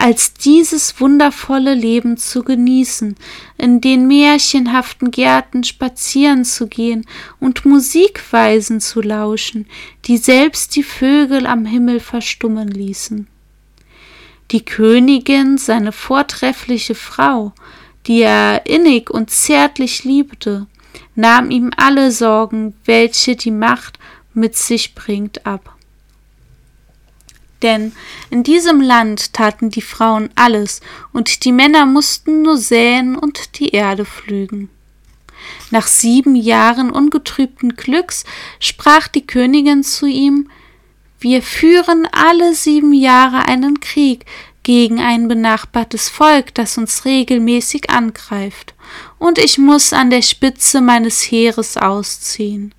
als 0.00 0.34
dieses 0.34 1.00
wundervolle 1.00 1.74
Leben 1.74 2.16
zu 2.16 2.42
genießen, 2.42 3.16
in 3.58 3.80
den 3.80 4.06
märchenhaften 4.06 5.10
Gärten 5.10 5.64
spazieren 5.64 6.44
zu 6.44 6.66
gehen 6.66 7.06
und 7.40 7.64
Musikweisen 7.64 8.80
zu 8.80 9.00
lauschen, 9.00 9.66
die 10.04 10.16
selbst 10.16 10.76
die 10.76 10.82
Vögel 10.82 11.46
am 11.46 11.66
Himmel 11.66 12.00
verstummen 12.00 12.68
ließen. 12.68 13.26
Die 14.50 14.64
Königin, 14.64 15.58
seine 15.58 15.92
vortreffliche 15.92 16.94
Frau, 16.94 17.52
die 18.06 18.22
er 18.22 18.66
innig 18.66 19.10
und 19.10 19.30
zärtlich 19.30 20.04
liebte, 20.04 20.66
nahm 21.14 21.50
ihm 21.50 21.72
alle 21.76 22.12
Sorgen, 22.12 22.74
welche 22.84 23.36
die 23.36 23.50
Macht 23.50 23.98
mit 24.34 24.56
sich 24.56 24.94
bringt, 24.94 25.46
ab 25.46 25.75
denn 27.62 27.92
in 28.30 28.42
diesem 28.42 28.80
Land 28.80 29.32
taten 29.32 29.70
die 29.70 29.82
Frauen 29.82 30.30
alles, 30.34 30.80
und 31.12 31.44
die 31.44 31.52
Männer 31.52 31.86
mussten 31.86 32.42
nur 32.42 32.56
säen 32.56 33.16
und 33.16 33.58
die 33.58 33.70
Erde 33.70 34.04
pflügen. 34.04 34.68
Nach 35.70 35.86
sieben 35.86 36.36
Jahren 36.36 36.90
ungetrübten 36.90 37.76
Glücks 37.76 38.24
sprach 38.60 39.08
die 39.08 39.26
Königin 39.26 39.82
zu 39.82 40.06
ihm 40.06 40.50
Wir 41.18 41.42
führen 41.42 42.06
alle 42.12 42.54
sieben 42.54 42.92
Jahre 42.92 43.46
einen 43.46 43.80
Krieg 43.80 44.26
gegen 44.62 45.00
ein 45.00 45.28
benachbartes 45.28 46.08
Volk, 46.08 46.52
das 46.54 46.76
uns 46.76 47.04
regelmäßig 47.04 47.90
angreift, 47.90 48.74
und 49.18 49.38
ich 49.38 49.58
muss 49.58 49.92
an 49.92 50.10
der 50.10 50.22
Spitze 50.22 50.80
meines 50.80 51.22
Heeres 51.22 51.76
ausziehen. 51.76 52.74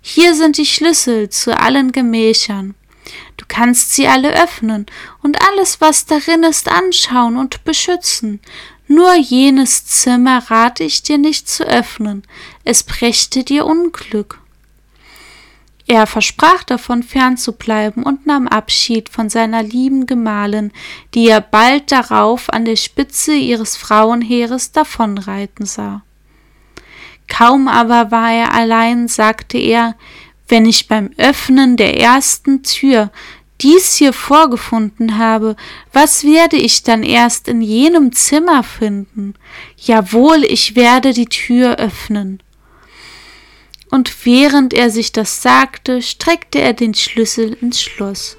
Hier 0.00 0.34
sind 0.34 0.56
die 0.56 0.66
Schlüssel 0.66 1.30
zu 1.30 1.56
allen 1.58 1.92
Gemächern. 1.92 2.74
Du 3.36 3.44
kannst 3.48 3.92
sie 3.92 4.06
alle 4.06 4.42
öffnen 4.42 4.86
und 5.22 5.38
alles, 5.48 5.80
was 5.80 6.06
darin 6.06 6.42
ist, 6.42 6.70
anschauen 6.70 7.36
und 7.36 7.64
beschützen. 7.64 8.40
Nur 8.88 9.14
jenes 9.14 9.86
Zimmer 9.86 10.50
rate 10.50 10.84
ich 10.84 11.02
dir 11.02 11.18
nicht 11.18 11.48
zu 11.48 11.64
öffnen, 11.64 12.24
es 12.64 12.82
brächte 12.82 13.44
dir 13.44 13.64
Unglück. 13.64 14.38
Er 15.86 16.06
versprach 16.06 16.62
davon 16.62 17.02
fernzubleiben 17.02 18.02
und 18.02 18.26
nahm 18.26 18.48
Abschied 18.48 19.08
von 19.08 19.28
seiner 19.28 19.62
lieben 19.62 20.06
Gemahlin, 20.06 20.72
die 21.14 21.28
er 21.28 21.40
bald 21.40 21.90
darauf 21.90 22.50
an 22.50 22.64
der 22.64 22.76
Spitze 22.76 23.34
ihres 23.34 23.76
Frauenheeres 23.76 24.72
davonreiten 24.72 25.66
sah. 25.66 26.02
Kaum 27.28 27.66
aber 27.66 28.10
war 28.10 28.30
er 28.30 28.54
allein, 28.54 29.08
sagte 29.08 29.58
er, 29.58 29.96
wenn 30.48 30.66
ich 30.66 30.88
beim 30.88 31.10
Öffnen 31.16 31.76
der 31.76 31.98
ersten 31.98 32.62
Tür 32.62 33.10
dies 33.60 33.94
hier 33.94 34.12
vorgefunden 34.12 35.18
habe, 35.18 35.56
was 35.92 36.24
werde 36.24 36.56
ich 36.56 36.82
dann 36.82 37.02
erst 37.02 37.48
in 37.48 37.60
jenem 37.62 38.12
Zimmer 38.12 38.62
finden? 38.62 39.34
Jawohl, 39.76 40.44
ich 40.44 40.74
werde 40.74 41.12
die 41.12 41.26
Tür 41.26 41.76
öffnen 41.76 42.42
und 43.92 44.24
während 44.24 44.72
er 44.72 44.88
sich 44.88 45.12
das 45.12 45.42
sagte, 45.42 46.00
streckte 46.00 46.58
er 46.58 46.72
den 46.72 46.94
Schlüssel 46.94 47.52
ins 47.60 47.82
Schloss. 47.82 48.38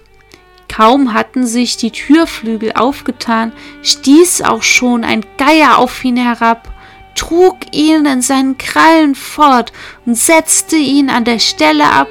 Kaum 0.67 1.13
hatten 1.13 1.45
sich 1.45 1.77
die 1.77 1.91
Türflügel 1.91 2.74
aufgetan, 2.74 3.53
stieß 3.83 4.41
auch 4.41 4.63
schon 4.63 5.03
ein 5.03 5.24
Geier 5.38 5.77
auf 5.77 6.03
ihn 6.03 6.17
herab, 6.17 6.73
trug 7.15 7.58
ihn 7.72 8.05
in 8.05 8.22
seinen 8.22 8.58
Krallen 8.58 9.15
fort 9.15 9.72
und 10.05 10.17
setzte 10.17 10.75
ihn 10.75 11.10
an 11.10 11.25
der 11.25 11.39
Stelle 11.39 11.86
ab, 11.86 12.08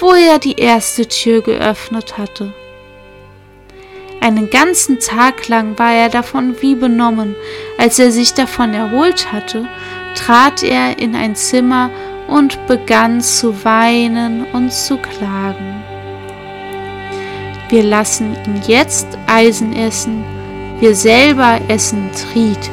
wo 0.00 0.12
er 0.12 0.38
die 0.38 0.56
erste 0.56 1.06
Tür 1.06 1.42
geöffnet 1.42 2.18
hatte. 2.18 2.52
Einen 4.20 4.48
ganzen 4.48 5.00
Tag 5.00 5.48
lang 5.48 5.78
war 5.78 5.92
er 5.92 6.08
davon 6.08 6.56
wie 6.62 6.74
benommen. 6.74 7.36
Als 7.76 7.98
er 7.98 8.10
sich 8.10 8.32
davon 8.32 8.72
erholt 8.72 9.30
hatte, 9.32 9.68
trat 10.14 10.62
er 10.62 10.98
in 10.98 11.14
ein 11.14 11.36
Zimmer 11.36 11.90
und 12.26 12.66
begann 12.66 13.20
zu 13.20 13.64
weinen 13.64 14.46
und 14.52 14.72
zu 14.72 14.96
klagen. 14.96 15.82
Wir 17.68 17.82
lassen 17.82 18.34
ihn 18.46 18.62
jetzt 18.66 19.06
Eisen 19.26 19.74
essen, 19.74 20.24
wir 20.80 20.94
selber 20.94 21.60
essen 21.68 22.08
Tried. 22.12 22.70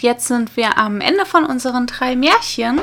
Und 0.00 0.04
jetzt 0.04 0.28
sind 0.28 0.56
wir 0.56 0.78
am 0.78 1.02
Ende 1.02 1.26
von 1.26 1.44
unseren 1.44 1.86
drei 1.86 2.16
Märchen. 2.16 2.80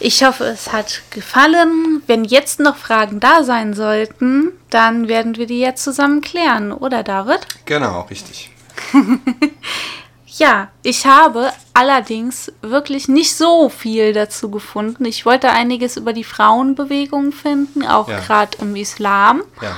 Ich 0.00 0.24
hoffe, 0.24 0.42
es 0.44 0.72
hat 0.72 1.02
gefallen. 1.10 2.02
Wenn 2.08 2.24
jetzt 2.24 2.58
noch 2.58 2.76
Fragen 2.76 3.20
da 3.20 3.44
sein 3.44 3.74
sollten, 3.74 4.50
dann 4.70 5.06
werden 5.06 5.36
wir 5.36 5.46
die 5.46 5.60
jetzt 5.60 5.84
zusammen 5.84 6.20
klären, 6.20 6.72
oder 6.72 7.04
David? 7.04 7.46
Genau, 7.64 8.00
richtig. 8.10 8.50
ja, 10.26 10.66
ich 10.82 11.06
habe 11.06 11.52
allerdings 11.74 12.50
wirklich 12.60 13.06
nicht 13.06 13.36
so 13.36 13.68
viel 13.68 14.12
dazu 14.12 14.50
gefunden. 14.50 15.04
Ich 15.04 15.24
wollte 15.24 15.50
einiges 15.50 15.96
über 15.96 16.12
die 16.12 16.24
Frauenbewegung 16.24 17.30
finden, 17.30 17.86
auch 17.86 18.08
ja. 18.08 18.18
gerade 18.18 18.58
im 18.60 18.74
Islam. 18.74 19.44
Ja. 19.62 19.76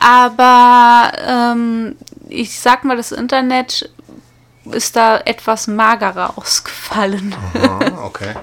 Aber 0.00 1.12
ähm, 1.24 1.96
ich 2.28 2.58
sag 2.58 2.82
mal, 2.82 2.96
das 2.96 3.12
Internet 3.12 3.88
ist 4.70 4.96
da 4.96 5.18
etwas 5.18 5.66
magerer 5.66 6.36
ausgefallen. 6.36 7.34
Aha, 7.54 8.04
okay. 8.04 8.34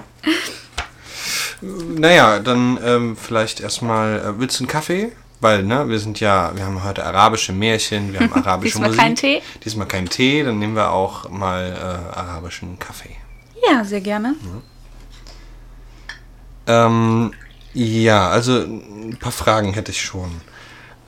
naja, 1.60 2.38
dann 2.38 2.78
ähm, 2.84 3.16
vielleicht 3.16 3.60
erstmal, 3.60 4.20
äh, 4.20 4.38
willst 4.38 4.58
du 4.58 4.64
einen 4.64 4.68
Kaffee? 4.68 5.12
Weil, 5.40 5.64
ne, 5.64 5.88
wir 5.88 5.98
sind 5.98 6.20
ja, 6.20 6.52
wir 6.54 6.64
haben 6.64 6.84
heute 6.84 7.04
arabische 7.04 7.52
Märchen, 7.52 8.12
wir 8.12 8.20
haben 8.20 8.32
arabische 8.44 8.74
Diesmal 8.74 8.90
Musik. 8.90 9.02
kein 9.02 9.16
Tee? 9.16 9.42
Diesmal 9.64 9.88
kein 9.88 10.08
Tee, 10.08 10.44
dann 10.44 10.60
nehmen 10.60 10.76
wir 10.76 10.92
auch 10.92 11.28
mal 11.30 11.72
äh, 11.72 12.16
arabischen 12.16 12.78
Kaffee. 12.78 13.16
Ja, 13.68 13.84
sehr 13.84 14.00
gerne. 14.00 14.36
Mhm. 14.40 14.62
Ähm, 16.66 17.34
ja, 17.74 18.28
also 18.28 18.60
ein 18.60 19.16
paar 19.18 19.32
Fragen 19.32 19.72
hätte 19.74 19.90
ich 19.90 20.00
schon. 20.00 20.30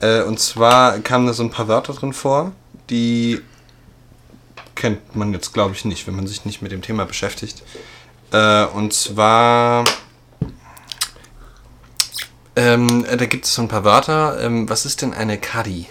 Äh, 0.01 0.23
und 0.23 0.39
zwar 0.39 0.99
kamen 0.99 1.27
da 1.27 1.33
so 1.33 1.43
ein 1.43 1.49
paar 1.51 1.67
Wörter 1.67 1.93
drin 1.93 2.11
vor, 2.13 2.51
die 2.89 3.41
kennt 4.75 5.15
man 5.15 5.33
jetzt, 5.33 5.53
glaube 5.53 5.73
ich, 5.73 5.85
nicht, 5.85 6.05
wenn 6.07 6.15
man 6.15 6.27
sich 6.27 6.45
nicht 6.45 6.61
mit 6.61 6.71
dem 6.71 6.81
Thema 6.81 7.05
beschäftigt. 7.05 7.63
Äh, 8.31 8.65
und 8.65 8.93
zwar, 8.93 9.85
ähm, 12.55 13.05
da 13.05 13.25
gibt 13.25 13.45
es 13.45 13.53
so 13.53 13.61
ein 13.61 13.67
paar 13.67 13.83
Wörter. 13.83 14.39
Ähm, 14.41 14.69
was 14.69 14.85
ist 14.85 15.01
denn 15.01 15.13
eine 15.13 15.37
Kadi? 15.37 15.87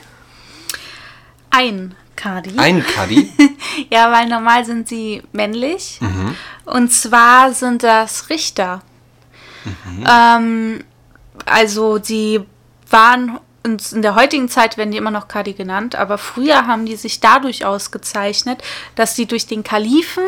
Ein 1.51 1.95
Kadi. 2.17 2.59
Ein 2.59 2.85
Kadi? 2.85 3.33
ja, 3.91 4.13
weil 4.13 4.29
normal 4.29 4.65
sind 4.65 4.89
sie 4.89 5.23
männlich. 5.33 5.99
Mhm. 6.01 6.37
Und 6.65 6.93
zwar 6.93 7.53
sind 7.53 7.83
das 7.83 8.29
Richter. 8.29 8.83
Mhm. 9.65 10.05
Ähm, 10.09 10.85
also 11.47 11.99
die 11.99 12.41
waren 12.91 13.39
in 13.65 14.03
der 14.03 14.15
heutigen 14.15 14.49
Zeit 14.49 14.77
werden 14.77 14.91
die 14.91 14.99
immer 14.99 15.11
noch 15.11 15.27
Kadi 15.27 15.55
genannt, 15.55 15.95
aber 15.97 16.19
früher 16.19 16.67
haben 16.67 16.85
die 16.85 16.97
sich 16.97 17.21
dadurch 17.21 17.65
ausgezeichnet, 17.65 18.63
dass 18.95 19.17
sie 19.17 19.27
durch 19.27 19.47
den 19.47 19.65
Kalifen 19.65 20.23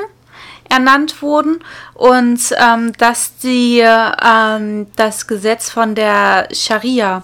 ernannt 0.68 1.22
wurden 1.22 1.62
und 1.94 2.40
ähm, 2.58 2.92
dass 2.94 3.32
sie 3.38 3.80
ähm, 3.80 4.86
das 4.96 5.26
Gesetz 5.26 5.70
von 5.70 5.94
der 5.94 6.48
Scharia, 6.52 7.22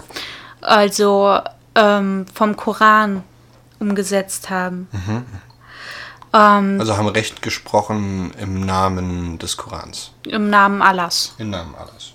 also 0.61 1.41
ähm, 1.75 2.27
vom 2.33 2.57
Koran, 2.57 3.25
umgesetzt 3.81 4.51
haben. 4.51 4.89
Mhm. 4.93 5.27
Ähm, 6.35 6.77
also 6.79 6.97
haben 6.97 7.09
Recht 7.09 7.43
gesprochen 7.43 8.33
im 8.39 8.65
Namen 8.65 9.39
des 9.39 9.57
Korans. 9.57 10.13
Im 10.27 10.51
Namen 10.51 10.83
Allahs. 10.83 11.35
Im 11.39 11.51
Namen 11.51 11.75
Allahs. 11.75 12.12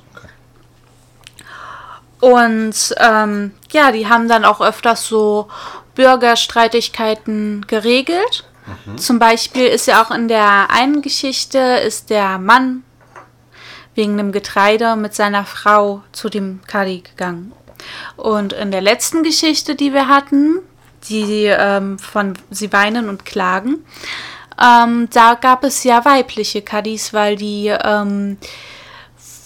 Und 2.20 2.96
ähm, 2.98 3.52
ja, 3.72 3.92
die 3.92 4.08
haben 4.08 4.28
dann 4.28 4.46
auch 4.46 4.62
öfters 4.62 5.08
so 5.08 5.48
Bürgerstreitigkeiten 5.96 7.66
geregelt. 7.68 8.46
Mhm. 8.86 8.98
Zum 8.98 9.20
Beispiel 9.20 9.66
ist 9.66 9.88
ja 9.88 10.04
auch 10.04 10.12
in 10.12 10.28
der 10.28 10.70
einen 10.72 11.02
Geschichte 11.02 11.60
ist 11.60 12.10
der 12.10 12.38
Mann 12.38 12.84
wegen 13.96 14.18
dem 14.18 14.32
Getreide 14.32 14.96
mit 14.96 15.16
seiner 15.16 15.44
Frau 15.46 16.04
zu 16.12 16.30
dem 16.30 16.62
Kadi 16.68 17.02
gegangen. 17.02 17.52
Und 18.16 18.54
in 18.54 18.72
der 18.72 18.82
letzten 18.82 19.24
Geschichte, 19.24 19.76
die 19.76 19.94
wir 19.94 20.08
hatten, 20.08 20.60
die 21.10 21.46
ähm, 21.46 21.98
von 21.98 22.34
Sie 22.50 22.72
weinen 22.74 23.10
und 23.10 23.26
klagen, 23.26 23.86
ähm, 24.62 25.08
da 25.12 25.36
gab 25.36 25.64
es 25.64 25.84
ja 25.84 26.04
weibliche 26.04 26.62
Kadis, 26.62 27.14
weil 27.14 27.36
die, 27.36 27.68
ähm, 27.68 28.38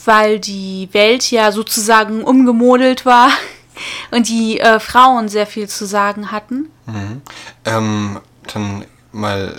weil 0.06 0.40
die 0.40 0.90
Welt 0.92 1.30
ja 1.32 1.52
sozusagen 1.52 2.24
umgemodelt 2.24 3.06
war 3.06 3.30
und 4.12 4.28
die 4.28 4.60
äh, 4.60 4.80
Frauen 4.80 5.30
sehr 5.30 5.48
viel 5.48 5.68
zu 5.68 5.86
sagen 5.86 6.32
hatten. 6.32 6.70
Mhm. 6.86 7.22
Ähm, 7.66 8.20
dann 8.54 8.86
mal, 9.12 9.54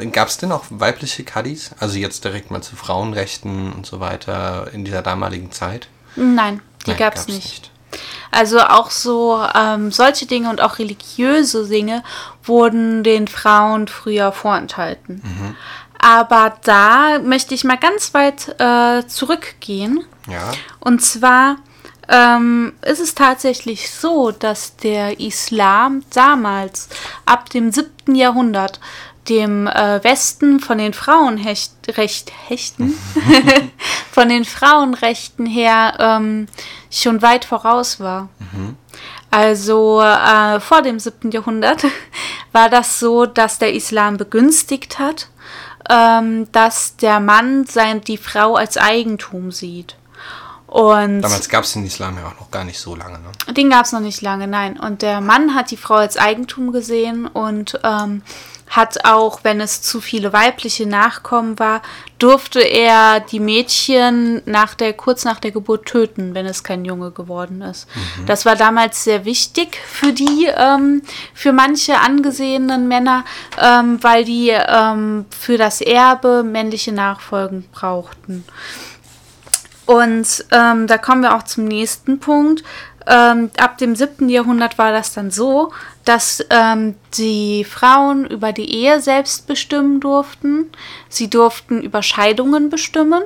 äh, 0.00 0.06
gab 0.06 0.28
es 0.28 0.38
denn 0.38 0.52
auch 0.52 0.64
weibliche 0.70 1.24
Kadis? 1.24 1.70
Also 1.78 1.98
jetzt 1.98 2.24
direkt 2.24 2.50
mal 2.50 2.62
zu 2.62 2.76
Frauenrechten 2.76 3.72
und 3.72 3.86
so 3.86 4.00
weiter 4.00 4.68
in 4.72 4.84
dieser 4.84 5.02
damaligen 5.02 5.52
Zeit? 5.52 5.88
Nein, 6.16 6.60
die 6.86 6.94
gab 6.94 7.14
es 7.14 7.26
nicht. 7.26 7.36
nicht. 7.36 7.70
Also 8.30 8.58
auch 8.60 8.90
so 8.90 9.40
ähm, 9.54 9.92
solche 9.92 10.26
Dinge 10.26 10.50
und 10.50 10.60
auch 10.60 10.78
religiöse 10.78 11.68
Dinge 11.68 12.02
wurden 12.42 13.04
den 13.04 13.28
Frauen 13.28 13.86
früher 13.86 14.32
vorenthalten. 14.32 15.22
Mhm. 15.24 15.56
Aber 16.04 16.58
da 16.62 17.18
möchte 17.18 17.54
ich 17.54 17.64
mal 17.64 17.78
ganz 17.78 18.12
weit 18.12 18.60
äh, 18.60 19.06
zurückgehen. 19.06 20.04
Ja. 20.28 20.52
Und 20.78 21.00
zwar 21.00 21.56
ähm, 22.10 22.74
ist 22.82 23.00
es 23.00 23.14
tatsächlich 23.14 23.90
so, 23.90 24.30
dass 24.30 24.76
der 24.76 25.18
Islam 25.18 26.02
damals 26.12 26.90
ab 27.24 27.48
dem 27.48 27.72
7. 27.72 28.14
Jahrhundert 28.14 28.80
dem 29.30 29.66
äh, 29.66 30.04
Westen 30.04 30.60
von 30.60 30.76
den 30.76 30.92
Frauenrechten, 30.92 31.94
von 34.12 34.28
den 34.28 34.44
Frauenrechten 34.44 35.46
her 35.46 35.96
ähm, 35.98 36.48
schon 36.90 37.22
weit 37.22 37.46
voraus 37.46 37.98
war. 37.98 38.28
Mhm. 38.52 38.76
Also 39.30 40.02
äh, 40.02 40.60
vor 40.60 40.82
dem 40.82 40.98
7. 40.98 41.30
Jahrhundert 41.30 41.86
war 42.52 42.68
das 42.68 43.00
so, 43.00 43.24
dass 43.24 43.58
der 43.58 43.72
Islam 43.72 44.18
begünstigt 44.18 44.98
hat, 44.98 45.28
ähm, 45.90 46.50
dass 46.52 46.96
der 46.96 47.20
Mann 47.20 47.66
sein, 47.66 48.00
die 48.00 48.16
Frau 48.16 48.56
als 48.56 48.76
Eigentum 48.76 49.52
sieht. 49.52 49.96
Und 50.66 51.22
Damals 51.22 51.48
gab 51.48 51.64
es 51.64 51.72
den 51.74 51.86
Islam 51.86 52.16
ja 52.16 52.26
auch 52.26 52.40
noch 52.40 52.50
gar 52.50 52.64
nicht 52.64 52.80
so 52.80 52.96
lange. 52.96 53.18
Ne? 53.20 53.54
Den 53.54 53.70
gab 53.70 53.84
es 53.84 53.92
noch 53.92 54.00
nicht 54.00 54.22
lange, 54.22 54.48
nein. 54.48 54.78
Und 54.78 55.02
der 55.02 55.20
Mann 55.20 55.54
hat 55.54 55.70
die 55.70 55.76
Frau 55.76 55.94
als 55.94 56.16
Eigentum 56.16 56.72
gesehen 56.72 57.26
und 57.26 57.78
ähm, 57.84 58.22
hat 58.68 59.04
auch, 59.04 59.40
wenn 59.42 59.60
es 59.60 59.82
zu 59.82 60.00
viele 60.00 60.32
weibliche 60.32 60.86
Nachkommen 60.86 61.58
war, 61.58 61.82
durfte 62.18 62.60
er 62.60 63.20
die 63.20 63.40
Mädchen 63.40 64.42
nach 64.46 64.74
der, 64.74 64.94
kurz 64.94 65.24
nach 65.24 65.38
der 65.38 65.50
Geburt 65.50 65.86
töten, 65.86 66.34
wenn 66.34 66.46
es 66.46 66.64
kein 66.64 66.84
Junge 66.84 67.10
geworden 67.10 67.60
ist. 67.60 67.86
Mhm. 67.94 68.26
Das 68.26 68.46
war 68.46 68.56
damals 68.56 69.04
sehr 69.04 69.24
wichtig 69.24 69.76
für 69.86 70.12
die, 70.12 70.48
ähm, 70.56 71.02
für 71.34 71.52
manche 71.52 71.98
angesehenen 71.98 72.88
Männer, 72.88 73.24
ähm, 73.60 74.02
weil 74.02 74.24
die 74.24 74.50
ähm, 74.50 75.26
für 75.30 75.58
das 75.58 75.80
Erbe 75.80 76.42
männliche 76.42 76.92
Nachfolgen 76.92 77.66
brauchten. 77.72 78.44
Und 79.86 80.46
ähm, 80.50 80.86
da 80.86 80.96
kommen 80.96 81.22
wir 81.22 81.34
auch 81.34 81.42
zum 81.42 81.64
nächsten 81.66 82.18
Punkt. 82.18 82.62
Ähm, 83.06 83.50
ab 83.58 83.78
dem 83.78 83.94
7. 83.94 84.28
Jahrhundert 84.28 84.78
war 84.78 84.92
das 84.92 85.12
dann 85.12 85.30
so, 85.30 85.72
dass 86.04 86.44
ähm, 86.50 86.94
die 87.14 87.64
Frauen 87.64 88.26
über 88.26 88.52
die 88.52 88.70
Ehe 88.74 89.00
selbst 89.00 89.46
bestimmen 89.46 90.00
durften. 90.00 90.70
Sie 91.08 91.28
durften 91.28 91.82
über 91.82 92.02
Scheidungen 92.02 92.70
bestimmen. 92.70 93.22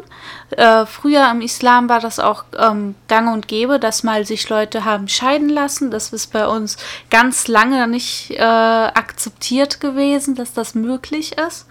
Äh, 0.51 0.87
früher 0.87 1.31
im 1.31 1.41
Islam 1.41 1.89
war 1.89 2.01
das 2.01 2.19
auch 2.19 2.45
ähm, 2.57 2.95
gang 3.09 3.33
und 3.33 3.49
gäbe, 3.49 3.79
dass 3.79 4.03
mal 4.03 4.25
sich 4.25 4.49
Leute 4.49 4.85
haben 4.85 5.09
scheiden 5.09 5.49
lassen. 5.49 5.91
Das 5.91 6.13
ist 6.13 6.33
bei 6.33 6.47
uns 6.47 6.77
ganz 7.11 7.49
lange 7.49 7.87
nicht 7.89 8.31
äh, 8.33 8.43
akzeptiert 8.43 9.81
gewesen, 9.81 10.35
dass 10.35 10.53
das 10.53 10.75
möglich 10.75 11.37
ist. 11.39 11.67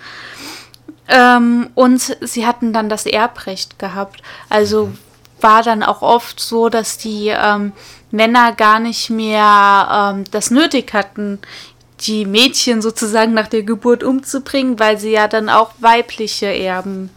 Ähm, 1.10 1.70
und 1.74 2.18
sie 2.22 2.46
hatten 2.46 2.74
dann 2.74 2.90
das 2.90 3.06
Erbrecht 3.06 3.80
gehabt. 3.80 4.22
Also 4.50 4.92
war 5.42 5.64
dann 5.64 5.84
auch 5.84 6.02
oft 6.02 6.40
so, 6.40 6.70
dass 6.70 6.98
die 6.98 7.28
ähm, 7.30 7.72
Männer 8.12 8.54
gar 8.54 8.80
nicht 8.80 9.10
mehr 9.10 10.14
ähm, 10.16 10.24
das 10.32 10.52
nötig 10.52 10.94
hatten, 10.94 11.40
die 12.02 12.26
Mädchen 12.26 12.82
sozusagen 12.82 13.34
nach 13.34 13.48
der 13.48 13.64
Geburt 13.64 14.04
umzubringen, 14.04 14.80
weil 14.80 14.98
sie 14.98 15.12
ja 15.12 15.28
dann 15.28 15.50
auch 15.50 15.72
weibliche 15.80 16.48
Erben 16.48 17.10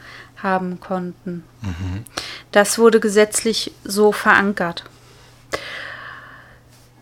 haben 0.43 0.81
konnten. 0.81 1.45
Mhm. 1.61 2.05
Das 2.51 2.79
wurde 2.79 2.99
gesetzlich 2.99 3.73
so 3.85 4.13
verankert. 4.13 4.85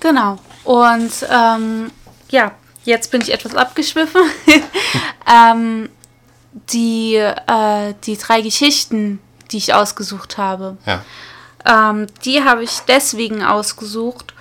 Genau. 0.00 0.38
Und 0.64 1.12
ähm, 1.30 1.90
ja, 2.30 2.52
jetzt 2.84 3.10
bin 3.10 3.20
ich 3.20 3.32
etwas 3.32 3.54
abgeschwiffen. 3.54 4.22
ähm, 5.32 5.88
die, 6.72 7.14
äh, 7.14 7.94
die 8.04 8.16
drei 8.16 8.40
Geschichten, 8.40 9.20
die 9.50 9.58
ich 9.58 9.74
ausgesucht 9.74 10.38
habe. 10.38 10.76
Ja. 10.86 11.04
Ähm, 11.66 12.06
die 12.24 12.44
habe 12.44 12.62
ich 12.62 12.80
deswegen 12.88 13.42
ausgesucht, 13.42 14.34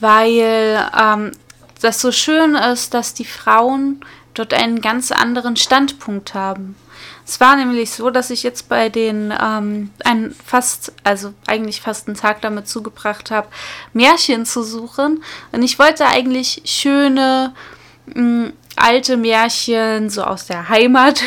weil 0.00 0.90
ähm, 0.98 1.32
das 1.80 2.00
so 2.00 2.12
schön 2.12 2.54
ist, 2.54 2.94
dass 2.94 3.14
die 3.14 3.24
Frauen 3.24 4.00
dort 4.34 4.52
einen 4.54 4.80
ganz 4.80 5.12
anderen 5.12 5.56
Standpunkt 5.56 6.34
haben. 6.34 6.76
Es 7.26 7.40
war 7.40 7.56
nämlich 7.56 7.90
so, 7.90 8.10
dass 8.10 8.30
ich 8.30 8.44
jetzt 8.44 8.68
bei 8.68 8.88
den 8.88 9.34
ähm, 9.42 9.90
ein 10.04 10.34
fast, 10.44 10.92
also 11.02 11.34
eigentlich 11.46 11.80
fast 11.80 12.06
einen 12.06 12.16
Tag 12.16 12.40
damit 12.42 12.68
zugebracht 12.68 13.32
habe, 13.32 13.48
Märchen 13.92 14.46
zu 14.46 14.62
suchen. 14.62 15.24
Und 15.50 15.62
ich 15.62 15.78
wollte 15.78 16.06
eigentlich 16.06 16.62
schöne, 16.66 17.52
mh, 18.06 18.22
mm, 18.22 18.52
alte 18.76 19.16
Märchen 19.16 20.08
so 20.08 20.22
aus 20.22 20.46
der 20.46 20.68
Heimat 20.68 21.20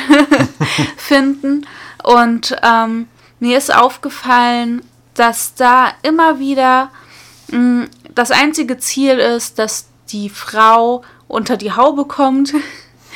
finden. 0.97 1.65
Und 2.04 2.56
ähm, 2.63 3.08
mir 3.39 3.58
ist 3.58 3.73
aufgefallen, 3.73 4.82
dass 5.19 5.53
da 5.53 5.91
immer 6.01 6.39
wieder 6.39 6.91
mh, 7.49 7.58
mm, 7.58 7.89
das 8.15 8.32
einzige 8.32 8.77
Ziel 8.77 9.19
ist, 9.19 9.60
dass 9.60 9.88
die 10.10 10.29
Frau 10.29 11.03
unter 11.27 11.58
die 11.58 11.73
Haube 11.73 12.05
kommt. 12.05 12.53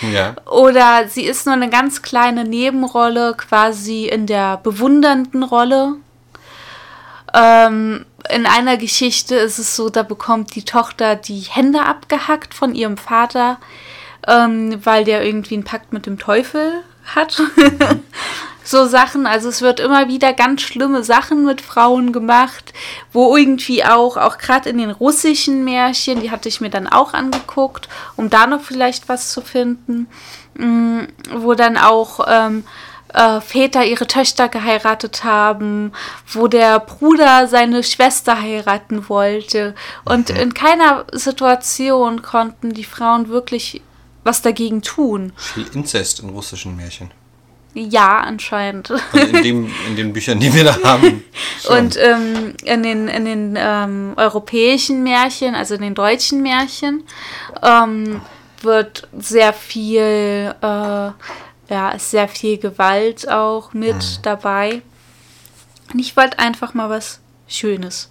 Ja. 0.01 0.35
Oder 0.45 1.07
sie 1.07 1.23
ist 1.23 1.45
nur 1.45 1.55
eine 1.55 1.69
ganz 1.69 2.01
kleine 2.01 2.43
Nebenrolle, 2.43 3.35
quasi 3.35 4.05
in 4.05 4.27
der 4.27 4.57
bewundernden 4.57 5.43
Rolle. 5.43 5.95
Ähm, 7.33 8.05
in 8.29 8.45
einer 8.45 8.77
Geschichte 8.77 9.35
ist 9.35 9.57
es 9.57 9.75
so, 9.75 9.89
da 9.89 10.03
bekommt 10.03 10.55
die 10.55 10.63
Tochter 10.63 11.15
die 11.15 11.39
Hände 11.39 11.83
abgehackt 11.83 12.53
von 12.53 12.75
ihrem 12.75 12.97
Vater, 12.97 13.57
ähm, 14.27 14.79
weil 14.85 15.03
der 15.03 15.25
irgendwie 15.25 15.55
einen 15.55 15.63
Pakt 15.63 15.91
mit 15.91 16.05
dem 16.05 16.19
Teufel 16.19 16.83
hat. 17.15 17.41
so 18.63 18.87
Sachen. 18.87 19.27
Also 19.27 19.49
es 19.49 19.61
wird 19.61 19.79
immer 19.79 20.07
wieder 20.07 20.33
ganz 20.33 20.61
schlimme 20.61 21.03
Sachen 21.03 21.45
mit 21.45 21.61
Frauen 21.61 22.13
gemacht, 22.13 22.73
wo 23.11 23.35
irgendwie 23.35 23.83
auch, 23.83 24.17
auch 24.17 24.37
gerade 24.37 24.69
in 24.69 24.77
den 24.77 24.91
russischen 24.91 25.63
Märchen, 25.63 26.21
die 26.21 26.31
hatte 26.31 26.49
ich 26.49 26.61
mir 26.61 26.69
dann 26.69 26.87
auch 26.87 27.13
angeguckt, 27.13 27.89
um 28.15 28.29
da 28.29 28.47
noch 28.47 28.61
vielleicht 28.61 29.09
was 29.09 29.31
zu 29.31 29.41
finden, 29.41 30.07
mm, 30.55 31.01
wo 31.35 31.53
dann 31.53 31.77
auch 31.77 32.25
ähm, 32.27 32.63
äh, 33.13 33.41
Väter 33.41 33.85
ihre 33.85 34.07
Töchter 34.07 34.49
geheiratet 34.49 35.23
haben, 35.23 35.91
wo 36.27 36.47
der 36.47 36.79
Bruder 36.79 37.47
seine 37.47 37.83
Schwester 37.83 38.41
heiraten 38.41 39.07
wollte. 39.09 39.75
Und 40.03 40.29
in 40.29 40.53
keiner 40.53 41.05
Situation 41.11 42.21
konnten 42.21 42.73
die 42.73 42.83
Frauen 42.83 43.29
wirklich 43.29 43.81
was 44.23 44.41
dagegen 44.41 44.81
tun. 44.81 45.33
Viel 45.35 45.67
Inzest 45.73 46.21
in 46.21 46.29
russischen 46.29 46.75
Märchen. 46.75 47.11
Ja, 47.73 48.19
anscheinend. 48.19 48.91
Also 48.91 49.17
in, 49.17 49.43
dem, 49.43 49.73
in 49.87 49.95
den 49.95 50.13
Büchern, 50.13 50.39
die 50.39 50.53
wir 50.53 50.63
da 50.63 50.77
haben. 50.83 51.23
Schon. 51.61 51.77
Und 51.77 51.97
ähm, 51.97 52.53
in 52.63 52.83
den, 52.83 53.07
in 53.07 53.25
den 53.25 53.55
ähm, 53.57 54.13
europäischen 54.15 55.03
Märchen, 55.03 55.55
also 55.55 55.75
in 55.75 55.81
den 55.81 55.95
deutschen 55.95 56.43
Märchen, 56.43 57.03
ähm, 57.63 58.21
wird 58.61 59.07
sehr 59.17 59.53
viel, 59.53 60.53
äh, 60.61 60.61
ja, 60.61 61.89
ist 61.95 62.11
sehr 62.11 62.27
viel 62.27 62.57
Gewalt 62.57 63.27
auch 63.29 63.73
mit 63.73 63.95
mhm. 63.95 64.21
dabei. 64.21 64.81
Und 65.91 65.99
ich 65.99 66.15
wollte 66.15 66.39
einfach 66.39 66.73
mal 66.73 66.89
was 66.89 67.19
Schönes. 67.47 68.09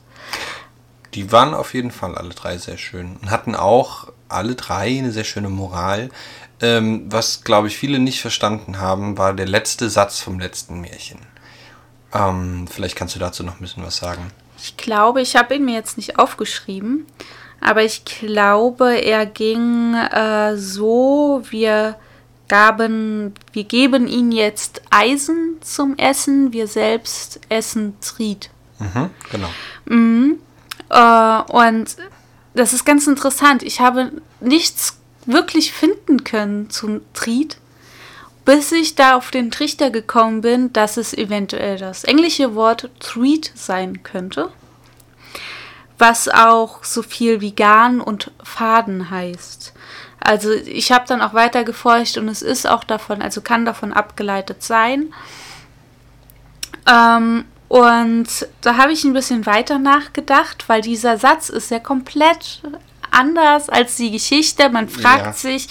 Die 1.15 1.31
waren 1.31 1.53
auf 1.53 1.75
jeden 1.75 1.91
Fall 1.91 2.17
alle 2.17 2.31
drei 2.31 2.57
sehr 2.57 2.79
schön 2.79 3.17
und 3.21 3.31
hatten 3.31 3.55
auch 3.55 4.09
alle 4.29 4.55
drei 4.55 4.87
eine 4.99 5.13
sehr 5.13 5.25
schöne 5.25 5.51
Moral. 5.51 6.09
Ähm, 6.63 7.07
was, 7.11 7.43
glaube 7.43 7.67
ich, 7.67 7.77
viele 7.77 7.99
nicht 7.99 8.21
verstanden 8.21 8.79
haben, 8.79 9.19
war 9.19 9.35
der 9.35 9.47
letzte 9.47 9.91
Satz 9.91 10.21
vom 10.21 10.39
letzten 10.39 10.81
Märchen. 10.81 11.19
Ähm, 12.15 12.67
vielleicht 12.71 12.97
kannst 12.97 13.17
du 13.17 13.19
dazu 13.19 13.43
noch 13.43 13.55
ein 13.55 13.61
bisschen 13.61 13.85
was 13.85 13.97
sagen. 13.97 14.31
Ich 14.59 14.77
glaube, 14.77 15.21
ich 15.21 15.35
habe 15.35 15.57
ihn 15.57 15.65
mir 15.65 15.75
jetzt 15.75 15.97
nicht 15.97 16.19
aufgeschrieben, 16.19 17.07
aber 17.61 17.83
ich 17.83 18.05
glaube, 18.05 19.01
er 19.03 19.27
ging 19.27 19.95
äh, 19.95 20.57
so, 20.57 21.43
wir 21.51 21.97
gaben, 22.49 23.35
wir 23.53 23.65
geben 23.65 24.07
ihnen 24.07 24.31
jetzt 24.31 24.83
Eisen 24.91 25.57
zum 25.63 25.97
Essen, 25.97 26.53
wir 26.53 26.69
selbst 26.69 27.41
essen 27.49 27.97
Tried. 28.01 28.51
Mhm, 28.79 29.11
genau. 29.31 29.49
Mhm. 29.87 30.39
Äh, 30.91 31.43
und 31.51 31.97
das 32.55 32.73
ist 32.73 32.85
ganz 32.85 33.07
interessant. 33.07 33.63
Ich 33.63 33.81
habe 33.81 34.13
nichts 34.41 34.99
wirklich 35.27 35.73
finden 35.73 36.25
können 36.25 36.71
zum 36.71 37.01
Tried, 37.15 37.59
bis 38.45 38.73
ich 38.73 38.95
da 38.95 39.17
auf 39.17 39.31
den 39.31 39.51
Trichter 39.51 39.91
gekommen 39.91 40.41
bin, 40.41 40.73
dass 40.73 40.97
es 40.97 41.15
eventuell 41.15 41.79
das 41.79 42.05
englische 42.05 42.55
Wort 42.55 42.91
Treat 42.99 43.53
sein 43.55 44.03
könnte, 44.03 44.51
was 45.99 46.29
auch 46.29 46.83
so 46.83 47.03
viel 47.03 47.41
wie 47.41 47.55
Garn 47.55 48.01
und 48.01 48.33
Faden 48.43 49.11
heißt. 49.11 49.73
Also 50.19 50.53
ich 50.53 50.93
habe 50.93 51.05
dann 51.07 51.21
auch 51.21 51.35
weiter 51.35 51.65
geforscht 51.65 52.17
und 52.17 52.29
es 52.29 52.43
ist 52.43 52.69
auch 52.69 52.85
davon, 52.85 53.23
also 53.23 53.41
kann 53.41 53.65
davon 53.65 53.93
abgeleitet 53.93 54.63
sein. 54.63 55.13
Ähm, 56.89 57.45
und 57.69 58.27
da 58.61 58.77
habe 58.77 58.93
ich 58.93 59.05
ein 59.05 59.15
bisschen 59.15 59.47
weiter 59.47 59.79
nachgedacht, 59.79 60.69
weil 60.69 60.83
dieser 60.83 61.17
Satz 61.17 61.49
ist 61.49 61.71
ja 61.71 61.79
komplett 61.79 62.63
anders 63.13 63.69
als 63.69 63.97
die 63.97 64.11
Geschichte. 64.11 64.69
Man 64.69 64.89
fragt 64.89 65.27
ja. 65.27 65.33
sich, 65.33 65.69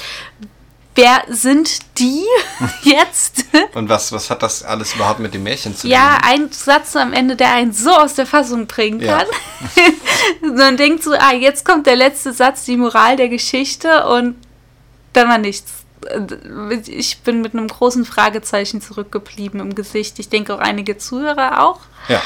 wer 0.95 1.23
sind 1.29 1.79
die 1.97 2.23
jetzt? 2.83 3.45
Und 3.73 3.89
was, 3.89 4.11
was 4.11 4.29
hat 4.29 4.43
das 4.43 4.63
alles 4.63 4.95
überhaupt 4.95 5.19
mit 5.19 5.33
dem 5.33 5.43
Märchen 5.43 5.75
zu 5.75 5.83
tun? 5.83 5.91
Ja, 5.91 6.19
ein 6.23 6.51
Satz 6.51 6.95
am 6.95 7.13
Ende, 7.13 7.35
der 7.35 7.53
einen 7.53 7.73
so 7.73 7.91
aus 7.91 8.15
der 8.15 8.25
Fassung 8.25 8.67
bringen 8.67 8.99
kann. 8.99 9.25
Ja. 10.41 10.49
Man 10.55 10.77
denkt 10.77 11.03
so, 11.03 11.11
ah, 11.13 11.33
jetzt 11.33 11.65
kommt 11.65 11.87
der 11.87 11.95
letzte 11.95 12.33
Satz, 12.33 12.65
die 12.65 12.77
Moral 12.77 13.15
der 13.15 13.29
Geschichte 13.29 14.07
und 14.07 14.35
dann 15.13 15.29
war 15.29 15.37
nichts. 15.37 15.71
Ich 16.87 17.19
bin 17.19 17.41
mit 17.41 17.53
einem 17.53 17.67
großen 17.67 18.05
Fragezeichen 18.05 18.81
zurückgeblieben 18.81 19.59
im 19.59 19.75
Gesicht. 19.75 20.17
Ich 20.17 20.29
denke 20.29 20.55
auch 20.55 20.59
einige 20.59 20.97
Zuhörer 20.97 21.63
auch. 21.63 21.79
Ja. 22.07 22.21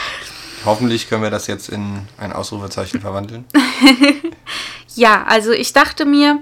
Hoffentlich 0.63 1.09
können 1.09 1.21
wir 1.21 1.29
das 1.29 1.47
jetzt 1.47 1.69
in 1.69 2.07
ein 2.17 2.31
Ausrufezeichen 2.33 3.01
verwandeln. 3.01 3.45
ja, 4.95 5.23
also 5.27 5.51
ich 5.51 5.73
dachte 5.73 6.05
mir, 6.05 6.39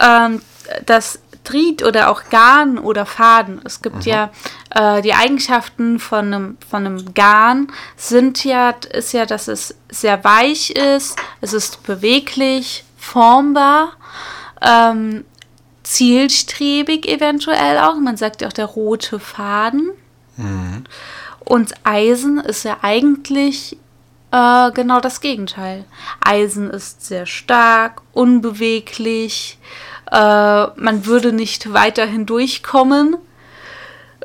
ähm, 0.00 0.42
dass 0.86 1.20
Tried 1.44 1.84
oder 1.84 2.10
auch 2.10 2.30
Garn 2.30 2.78
oder 2.78 3.04
Faden, 3.04 3.60
es 3.64 3.82
gibt 3.82 4.06
mhm. 4.06 4.12
ja 4.12 4.30
äh, 4.70 5.02
die 5.02 5.12
Eigenschaften 5.12 5.98
von 5.98 6.32
einem, 6.32 6.58
von 6.68 6.86
einem 6.86 7.14
Garn 7.14 7.68
sind 7.96 8.44
ja, 8.44 8.70
ist 8.92 9.12
ja, 9.12 9.26
dass 9.26 9.48
es 9.48 9.74
sehr 9.90 10.24
weich 10.24 10.70
ist, 10.70 11.16
es 11.42 11.52
ist 11.52 11.82
beweglich, 11.82 12.84
formbar, 12.96 13.92
ähm, 14.62 15.24
zielstrebig 15.82 17.06
eventuell 17.06 17.78
auch. 17.78 17.96
Man 17.96 18.16
sagt 18.16 18.40
ja 18.40 18.48
auch 18.48 18.52
der 18.52 18.64
rote 18.64 19.20
Faden. 19.20 19.90
Mhm. 20.36 20.84
Und 21.40 21.74
Eisen 21.84 22.38
ist 22.38 22.64
ja 22.64 22.78
eigentlich 22.80 23.76
äh, 24.34 24.72
genau 24.72 25.00
das 25.00 25.20
Gegenteil. 25.20 25.84
Eisen 26.20 26.68
ist 26.68 27.06
sehr 27.06 27.24
stark, 27.26 28.02
unbeweglich. 28.12 29.58
Äh, 30.10 30.16
man 30.16 31.06
würde 31.06 31.32
nicht 31.32 31.72
weiterhin 31.72 32.26
durchkommen, 32.26 33.16